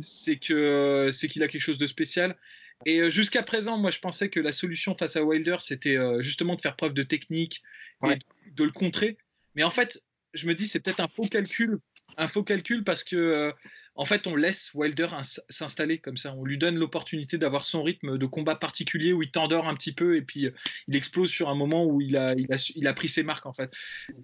c'est 0.00 0.36
que 0.36 0.52
euh, 0.52 1.12
c'est 1.12 1.28
qu'il 1.28 1.42
a 1.44 1.48
quelque 1.48 1.62
chose 1.62 1.78
de 1.78 1.86
spécial. 1.86 2.36
Et 2.84 2.98
euh, 2.98 3.10
jusqu'à 3.10 3.42
présent, 3.42 3.78
moi, 3.78 3.90
je 3.90 4.00
pensais 4.00 4.28
que 4.28 4.40
la 4.40 4.52
solution 4.52 4.96
face 4.96 5.14
à 5.14 5.22
Wilder, 5.22 5.56
c'était 5.60 5.96
justement 6.20 6.56
de 6.56 6.60
faire 6.60 6.76
preuve 6.76 6.94
de 6.94 7.04
technique 7.04 7.62
et 8.04 8.18
de, 8.52 8.64
le 8.64 8.72
contrer. 8.72 9.18
Mais 9.54 9.62
en 9.62 9.70
fait, 9.70 10.02
je 10.34 10.46
me 10.46 10.54
dis, 10.54 10.66
c'est 10.66 10.80
peut-être 10.80 11.00
un 11.00 11.08
faux 11.08 11.26
calcul, 11.26 11.78
un 12.16 12.28
faux 12.28 12.42
calcul 12.42 12.84
parce 12.84 13.04
que 13.04 13.52
en 14.00 14.06
fait, 14.06 14.26
on 14.26 14.34
laisse 14.34 14.72
Wilder 14.72 15.08
s'installer 15.50 15.98
comme 15.98 16.16
ça. 16.16 16.34
On 16.34 16.42
lui 16.42 16.56
donne 16.56 16.76
l'opportunité 16.76 17.36
d'avoir 17.36 17.66
son 17.66 17.82
rythme 17.82 18.16
de 18.16 18.26
combat 18.26 18.54
particulier 18.54 19.12
où 19.12 19.22
il 19.22 19.30
t'endort 19.30 19.68
un 19.68 19.74
petit 19.74 19.92
peu 19.92 20.16
et 20.16 20.22
puis 20.22 20.46
euh, 20.46 20.52
il 20.88 20.96
explose 20.96 21.28
sur 21.28 21.50
un 21.50 21.54
moment 21.54 21.84
où 21.84 22.00
il 22.00 22.16
a, 22.16 22.34
il 22.34 22.86
a, 22.86 22.92
pris 22.94 23.08
ses 23.08 23.22
marques 23.22 23.44
en 23.44 23.52
fait. 23.52 23.70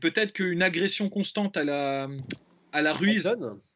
Peut-être 0.00 0.32
qu'une 0.32 0.62
agression 0.62 1.10
constante 1.10 1.58
à 1.58 1.64
la, 1.64 2.08
à 2.72 2.80
la 2.80 2.94
Ruiz, 2.94 3.30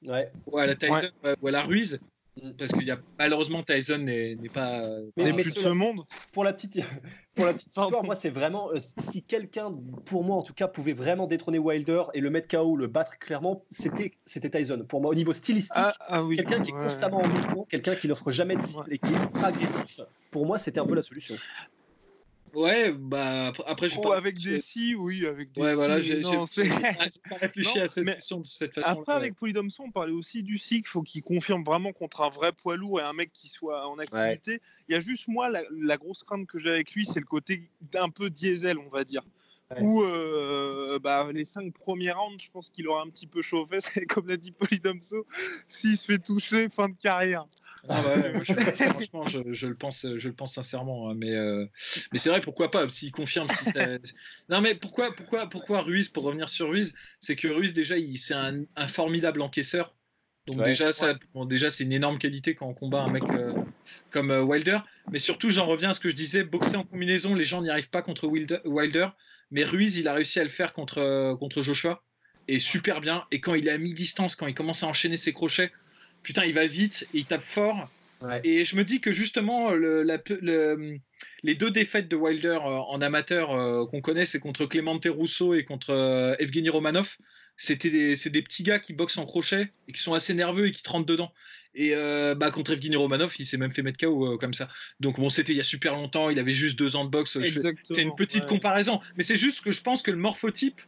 ouais. 0.05 0.31
ou 0.47 0.57
à 0.57 0.67
la 0.67 0.75
Tyson, 0.75 1.11
ou 1.43 1.49
à 1.49 1.51
la 1.51 1.63
Ruiz, 1.63 2.01
Mm. 2.01 2.20
Parce 2.59 2.73
que 2.73 2.83
y 2.83 2.91
a, 2.91 2.99
malheureusement, 3.19 3.63
Tyson 3.63 3.99
n'est 3.99 4.37
pas. 4.53 4.83
Mais, 5.17 5.33
plus 5.33 5.55
de 5.55 5.59
ce 5.59 5.69
monde. 5.69 6.05
Pour 6.33 6.45
la 6.45 6.53
petite, 6.53 6.79
pour 7.35 7.47
la 7.47 7.53
petite 7.55 7.77
histoire, 7.77 8.05
moi, 8.05 8.15
c'est 8.15 8.31
vraiment. 8.31 8.71
Euh, 8.71 8.79
si 8.79 9.23
quelqu'un, 9.23 9.73
pour 10.07 10.25
moi 10.25 10.37
en 10.37 10.43
tout 10.43 10.55
cas, 10.55 10.69
pouvait 10.69 10.93
vraiment 10.93 11.27
détrôner 11.27 11.59
Wilder 11.59 12.05
et 12.15 12.21
le 12.21 12.31
mettre 12.31 12.49
KO, 12.49 12.77
le 12.77 12.87
battre 12.87 13.19
clairement, 13.19 13.65
c'était 13.71 14.51
Tyson. 14.51 14.85
Pour 14.89 15.01
moi, 15.01 15.11
au 15.11 15.15
niveau 15.15 15.33
stylistique, 15.33 15.73
ah, 15.77 15.95
ah 16.09 16.23
quelqu'un 16.35 16.63
qui 16.63 16.71
est 16.71 16.75
constamment 16.75 17.21
en 17.21 17.29
mouvement, 17.29 17.67
quelqu'un 17.69 17.95
qui 17.95 18.09
n'offre 18.09 18.31
jamais 18.31 18.57
de 18.57 18.63
cible 18.63 18.87
et 18.91 18.99
qui 18.99 19.13
est 19.13 19.45
agressif, 19.45 20.01
pour 20.31 20.47
moi, 20.47 20.59
c'était 20.59 20.81
un 20.81 20.87
peu 20.87 20.95
la 20.95 21.03
solution. 21.03 21.35
Ouais, 22.55 22.93
bah 22.93 23.53
après 23.67 23.89
je 23.89 24.01
pas. 24.01 24.17
avec 24.17 24.39
des 24.39 24.61
si, 24.61 24.95
oui, 24.95 25.27
avec 25.27 25.53
des 25.53 25.61
Ouais, 25.61 25.75
voilà, 25.75 26.01
j'ai 26.03 26.21
pas 26.23 27.37
réfléchi 27.41 27.79
à 27.79 27.89
cette 27.89 28.07
question 28.07 28.41
de 28.41 28.47
cette 28.47 28.75
façon. 28.75 29.01
Après, 29.01 29.13
avec 29.13 29.37
Polydomson, 29.37 29.85
on 29.85 29.91
parlait 29.91 30.13
aussi 30.13 30.43
du 30.43 30.59
si 30.59 30.79
qu'il 30.79 30.89
faut 30.89 31.03
qu'il 31.03 31.23
confirme 31.23 31.63
vraiment 31.65 31.93
contre 31.93 32.23
un 32.23 32.31
vrai 32.31 32.53
poids 32.53 32.77
lourd 32.77 33.01
et 33.01 33.03
un 33.03 33.13
mec 33.13 33.33
qui 33.33 33.49
soit 33.49 33.87
en 33.89 33.99
activité. 33.99 34.61
Il 34.89 34.95
y 34.95 34.97
a 34.97 35.01
juste 35.01 35.29
moi, 35.29 35.49
la, 35.49 35.97
grosse 35.97 36.25
crainte 36.25 36.47
que 36.47 36.59
j'ai 36.59 36.71
avec 36.71 36.93
lui, 36.93 37.07
c'est 37.07 37.21
le 37.21 37.27
côté 37.27 37.71
d'un 37.93 38.09
peu 38.09 38.31
diesel, 38.31 38.79
on 38.79 38.89
va 38.89 39.05
dire. 39.05 39.23
Où 39.79 40.03
euh, 40.03 40.99
bah, 40.99 41.29
les 41.33 41.45
cinq 41.45 41.73
premiers 41.73 42.11
rounds, 42.11 42.43
je 42.43 42.51
pense 42.51 42.71
qu'il 42.71 42.89
aura 42.89 43.03
un 43.03 43.09
petit 43.09 43.27
peu 43.27 43.41
chauffé. 43.41 43.79
C'est 43.81 44.07
comme 44.07 44.27
l'a 44.27 44.37
dit 44.37 44.51
Polydomso, 44.51 45.27
s'il 45.69 45.97
se 45.97 46.07
fait 46.07 46.19
toucher, 46.19 46.69
fin 46.69 46.89
de 46.89 46.97
carrière. 46.97 47.47
Ah 47.89 48.03
franchement, 48.91 49.25
je, 49.27 49.67
le 49.67 49.75
pense, 49.75 50.07
je 50.17 50.29
le 50.29 50.35
pense 50.35 50.55
sincèrement. 50.55 51.09
Hein, 51.09 51.15
mais, 51.17 51.35
euh, 51.35 51.67
mais 52.13 52.19
c'est 52.19 52.29
vrai, 52.29 52.41
pourquoi 52.41 52.71
pas 52.71 52.89
S'il 52.91 53.11
confirme. 53.11 53.49
Si 53.49 53.71
non, 54.49 54.61
mais 54.61 54.75
pourquoi, 54.75 55.13
pourquoi, 55.13 55.49
pourquoi 55.49 55.81
Ruiz 55.81 56.09
Pour 56.09 56.25
revenir 56.25 56.49
sur 56.49 56.69
Ruiz, 56.69 56.95
c'est 57.21 57.37
que 57.37 57.49
Ruiz 57.49 57.73
déjà, 57.73 57.95
c'est 58.17 58.35
un, 58.35 58.65
formidable 58.89 59.41
encaisseur. 59.41 59.95
Donc 60.51 60.65
déjà, 60.65 60.93
ça, 60.93 61.19
déjà, 61.47 61.71
c'est 61.71 61.85
une 61.85 61.93
énorme 61.93 62.19
qualité 62.19 62.55
quand 62.55 62.67
on 62.67 62.75
combat 62.75 63.03
un 63.03 63.11
mec 63.11 63.23
euh, 63.31 63.53
comme 64.11 64.31
Wilder. 64.31 64.79
Mais 65.11 65.19
surtout, 65.19 65.51
j'en 65.51 65.67
reviens 65.67 65.91
à 65.91 65.93
ce 65.93 66.01
que 66.01 66.11
je 66.11 66.15
disais, 66.15 66.45
boxer 66.45 66.77
en 66.77 66.85
combinaison, 66.85 67.35
les 67.35 67.45
gens 67.45 67.63
n'y 67.63 67.71
arrivent 67.71 67.91
pas 67.91 68.03
contre 68.03 68.27
Wilder. 68.27 69.09
Mais 69.51 69.65
Ruiz, 69.65 69.97
il 69.99 70.09
a 70.09 70.15
réussi 70.15 70.41
à 70.41 70.45
le 70.45 70.51
faire 70.51 70.73
contre, 70.73 71.37
contre 71.39 71.63
Joshua. 71.63 72.03
Et 72.49 72.59
super 72.59 73.01
bien. 73.01 73.25
Et 73.31 73.41
quand 73.41 73.55
il 73.55 73.69
est 73.69 73.73
à 73.73 73.79
mi-distance, 73.79 74.35
quand 74.35 74.47
il 74.47 74.55
commence 74.55 74.83
à 74.83 74.87
enchaîner 74.87 75.17
ses 75.17 75.33
crochets, 75.33 75.73
putain, 76.23 76.45
il 76.45 76.55
va 76.55 76.67
vite, 76.67 77.07
il 77.13 77.25
tape 77.25 77.43
fort. 77.43 77.89
Et 78.45 78.65
je 78.65 78.77
me 78.77 78.85
dis 78.85 79.01
que 79.01 79.13
justement, 79.13 79.71
le, 79.71 80.05
les 81.43 81.55
deux 81.55 81.71
défaites 81.71 82.09
de 82.09 82.17
Wilder 82.17 82.59
euh, 82.63 82.79
en 82.79 83.01
amateur 83.01 83.53
euh, 83.53 83.87
qu'on 83.87 84.01
connaît, 84.01 84.27
c'est 84.27 84.41
contre 84.41 84.67
Clemente 84.67 85.07
Rousseau 85.11 85.55
et 85.55 85.65
contre 85.65 85.91
euh, 85.91 86.35
Evgeny 86.39 86.69
Romanov. 86.69 87.17
C'était 87.63 87.91
des, 87.91 88.17
c'est 88.17 88.31
des 88.31 88.43
petits 88.43 88.63
gars 88.63 88.79
qui 88.79 88.93
boxent 88.93 89.19
en 89.19 89.27
crochet 89.27 89.69
et 89.87 89.93
qui 89.93 90.03
sont 90.03 90.15
assez 90.15 90.35
nerveux 90.35 90.69
et 90.69 90.71
qui 90.71 90.83
te 90.83 90.91
rentrent 90.91 91.07
dedans. 91.07 91.33
Et 91.75 91.95
bah, 92.37 92.51
contre 92.51 92.73
Evgeny 92.73 92.97
Romanov, 92.97 93.35
il 93.39 93.47
s'est 93.47 93.59
même 93.59 93.71
fait 93.71 93.83
mettre 93.83 93.99
KO 93.99 94.39
comme 94.39 94.55
ça. 94.55 94.69
Donc 94.99 95.21
bon, 95.21 95.31
c'était 95.31 95.53
il 95.53 95.57
y 95.57 95.61
a 95.61 95.65
super 95.65 95.95
longtemps, 95.95 96.31
il 96.31 96.39
avait 96.39 96.53
juste 96.53 96.79
deux 96.79 96.97
ans 96.97 97.05
de 97.05 97.11
boxe. 97.11 97.39
C'est 97.85 98.03
une 98.03 98.15
petite 98.17 98.47
comparaison. 98.47 99.01
Mais 99.17 99.23
c'est 99.23 99.37
juste 99.37 99.61
que 99.61 99.73
je 99.73 99.83
pense 99.83 100.03
que 100.03 100.11
le 100.11 100.17
morphotype 100.17 100.81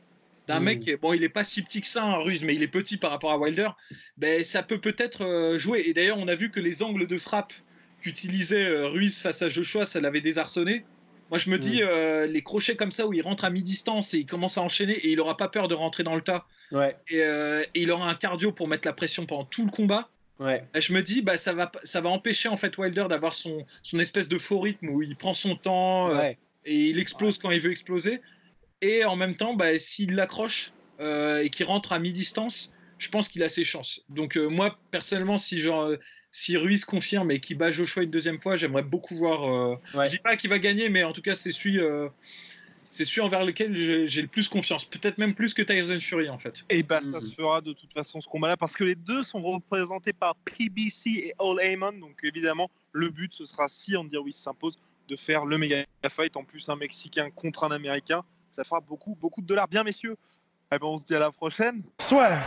d'un 0.47 0.61
mmh. 0.61 0.65
mec, 0.65 1.01
bon, 1.01 1.13
il 1.13 1.23
est 1.23 1.29
pas 1.29 1.45
si 1.45 1.63
petit 1.63 1.81
que 1.81 1.87
ça, 1.87 2.05
un 2.05 2.15
hein, 2.15 2.17
Ruiz, 2.17 2.43
mais 2.43 2.55
il 2.55 2.63
est 2.63 2.69
petit 2.69 2.97
par 2.97 3.11
rapport 3.11 3.33
à 3.33 3.39
Wilder, 3.39 3.69
ben, 4.17 4.43
ça 4.45 4.63
peut 4.63 4.81
peut-être 4.81 5.25
euh, 5.25 5.59
jouer. 5.59 5.85
Et 5.87 5.95
d'ailleurs, 5.95 6.19
on 6.19 6.29
a 6.29 6.35
vu 6.35 6.51
que 6.51 6.61
les 6.61 6.83
angles 6.83 7.07
de 7.07 7.17
frappe 7.17 7.53
qu'utilisait 8.01 8.67
euh, 8.67 8.89
Ruiz 8.89 9.21
face 9.21 9.43
à 9.43 9.49
Joshua, 9.49 9.85
ça 9.85 10.01
l'avait 10.01 10.21
désarçonné. 10.21 10.85
Moi, 11.33 11.39
je 11.39 11.51
me 11.51 11.59
dis, 11.59 11.83
euh, 11.83 12.27
les 12.27 12.43
crochets 12.43 12.77
comme 12.77 12.93
ça 12.93 13.07
où 13.07 13.13
il 13.13 13.23
rentre 13.23 13.45
à 13.45 13.51
mi-distance 13.51 14.15
et 14.15 14.19
il 14.19 14.27
commence 14.27 14.59
à 14.59 14.63
enchaîner 14.63 14.93
et 14.93 15.11
il 15.11 15.19
aura 15.19 15.37
pas 15.37 15.49
peur 15.49 15.67
de 15.67 15.75
rentrer 15.75 16.05
dans 16.05 16.15
le 16.15 16.21
tas. 16.21 16.47
Ouais. 16.71 16.95
Et, 17.09 17.23
il 17.75 17.91
aura 17.91 18.09
un 18.09 18.15
cardio 18.15 18.53
pour 18.53 18.69
mettre 18.69 18.87
la 18.87 18.93
pression 18.93 19.27
pendant 19.27 19.45
tout 19.45 19.65
le 19.65 19.71
combat. 19.71 20.09
Ouais. 20.39 20.65
je 20.75 20.93
me 20.93 21.03
dis, 21.03 21.23
bah, 21.23 21.37
ça, 21.37 21.53
va, 21.53 21.73
ça 21.85 22.01
va 22.01 22.11
empêcher 22.11 22.49
en 22.49 22.57
fait 22.57 22.77
Wilder 22.77 23.07
d'avoir 23.09 23.33
son, 23.33 23.65
son 23.83 23.99
espèce 23.99 24.29
de 24.29 24.39
faux 24.39 24.61
rythme 24.61 24.89
où 24.89 25.03
il 25.03 25.17
prend 25.17 25.35
son 25.35 25.57
temps 25.57 26.11
et 26.65 26.89
il 26.89 26.99
explose 26.99 27.39
quand 27.39 27.51
il 27.51 27.61
veut 27.61 27.71
exploser. 27.71 28.21
Et 28.83 29.05
en 29.05 29.17
même 29.17 29.37
temps, 29.37 29.55
bah, 29.55 29.79
s'il 29.79 30.15
l'accroche 30.15 30.73
euh, 31.01 31.43
et 31.43 31.51
qu'il 31.51 31.67
rentre 31.67 31.93
à 31.93 31.99
mi-distance, 31.99 32.75
je 32.99 33.09
pense 33.09 33.29
qu'il 33.29 33.43
a 33.43 33.49
ses 33.49 33.65
chances. 33.65 34.05
Donc 34.09 34.37
euh, 34.37 34.49
moi, 34.49 34.79
personnellement, 34.91 35.39
si, 35.39 35.61
genre, 35.61 35.83
euh, 35.83 35.97
si 36.33 36.57
Ruiz 36.57 36.85
confirme 36.85 37.31
et 37.31 37.39
qu'il 37.39 37.57
bat 37.57 37.71
Joshua 37.71 38.03
une 38.03 38.11
deuxième 38.11 38.41
fois, 38.41 38.57
j'aimerais 38.57 38.83
beaucoup 38.83 39.17
voir... 39.17 39.79
Je 39.95 40.09
dis 40.09 40.19
pas 40.19 40.37
qu'il 40.37 40.51
va 40.51 40.59
gagner, 40.59 40.89
mais 40.89 41.05
en 41.05 41.13
tout 41.13 41.23
cas, 41.23 41.37
c'est 41.37 41.53
celui 41.53 41.79
c'est 42.93 43.07
celui 43.07 43.23
envers 43.23 43.45
lequel 43.45 43.75
j'ai 43.75 44.23
le 44.23 44.29
plus 44.29 44.49
confiance, 44.49 44.85
peut-être 44.85 45.17
même 45.17 45.35
plus 45.35 45.55
que 45.55 45.63
Tyson 45.63 45.99
Fury 45.99 46.29
en 46.29 46.39
fait. 46.39 46.65
Et 46.69 46.83
bah 46.83 47.01
ça 47.01 47.17
mhm. 47.17 47.21
se 47.23 47.35
fera 47.35 47.61
de 47.63 47.73
toute 47.73 47.93
façon 47.93 48.21
ce 48.21 48.29
combat-là 48.29 48.59
parce 48.59 48.77
que 48.77 48.85
les 48.85 48.95
deux 48.95 49.25
sont 49.25 49.41
représentés 49.41 50.13
par 50.13 50.37
PBC 50.37 51.11
et 51.11 51.35
All 51.41 51.59
Amon, 51.61 51.99
donc 51.99 52.21
évidemment 52.23 52.71
le 52.93 53.09
but 53.09 53.33
ce 53.33 53.47
sera 53.47 53.67
si 53.67 53.97
Andy 53.97 54.17
Ruiz 54.19 54.37
s'impose 54.37 54.79
de 55.09 55.17
faire 55.17 55.47
le 55.47 55.59
méga 55.59 55.85
fight 56.09 56.37
en 56.37 56.45
plus 56.45 56.69
un 56.69 56.77
Mexicain 56.77 57.31
contre 57.31 57.65
un 57.65 57.71
Américain, 57.71 58.23
ça 58.51 58.63
fera 58.63 58.81
beaucoup, 58.81 59.17
beaucoup 59.21 59.41
de 59.41 59.47
dollars. 59.47 59.69
Bien, 59.69 59.83
messieurs. 59.83 60.17
Eh 60.75 60.79
ben, 60.79 60.87
on 60.87 60.99
se 60.99 61.05
dit 61.05 61.15
à 61.15 61.19
la 61.19 61.31
prochaine. 61.31 61.83
Soit. 62.01 62.47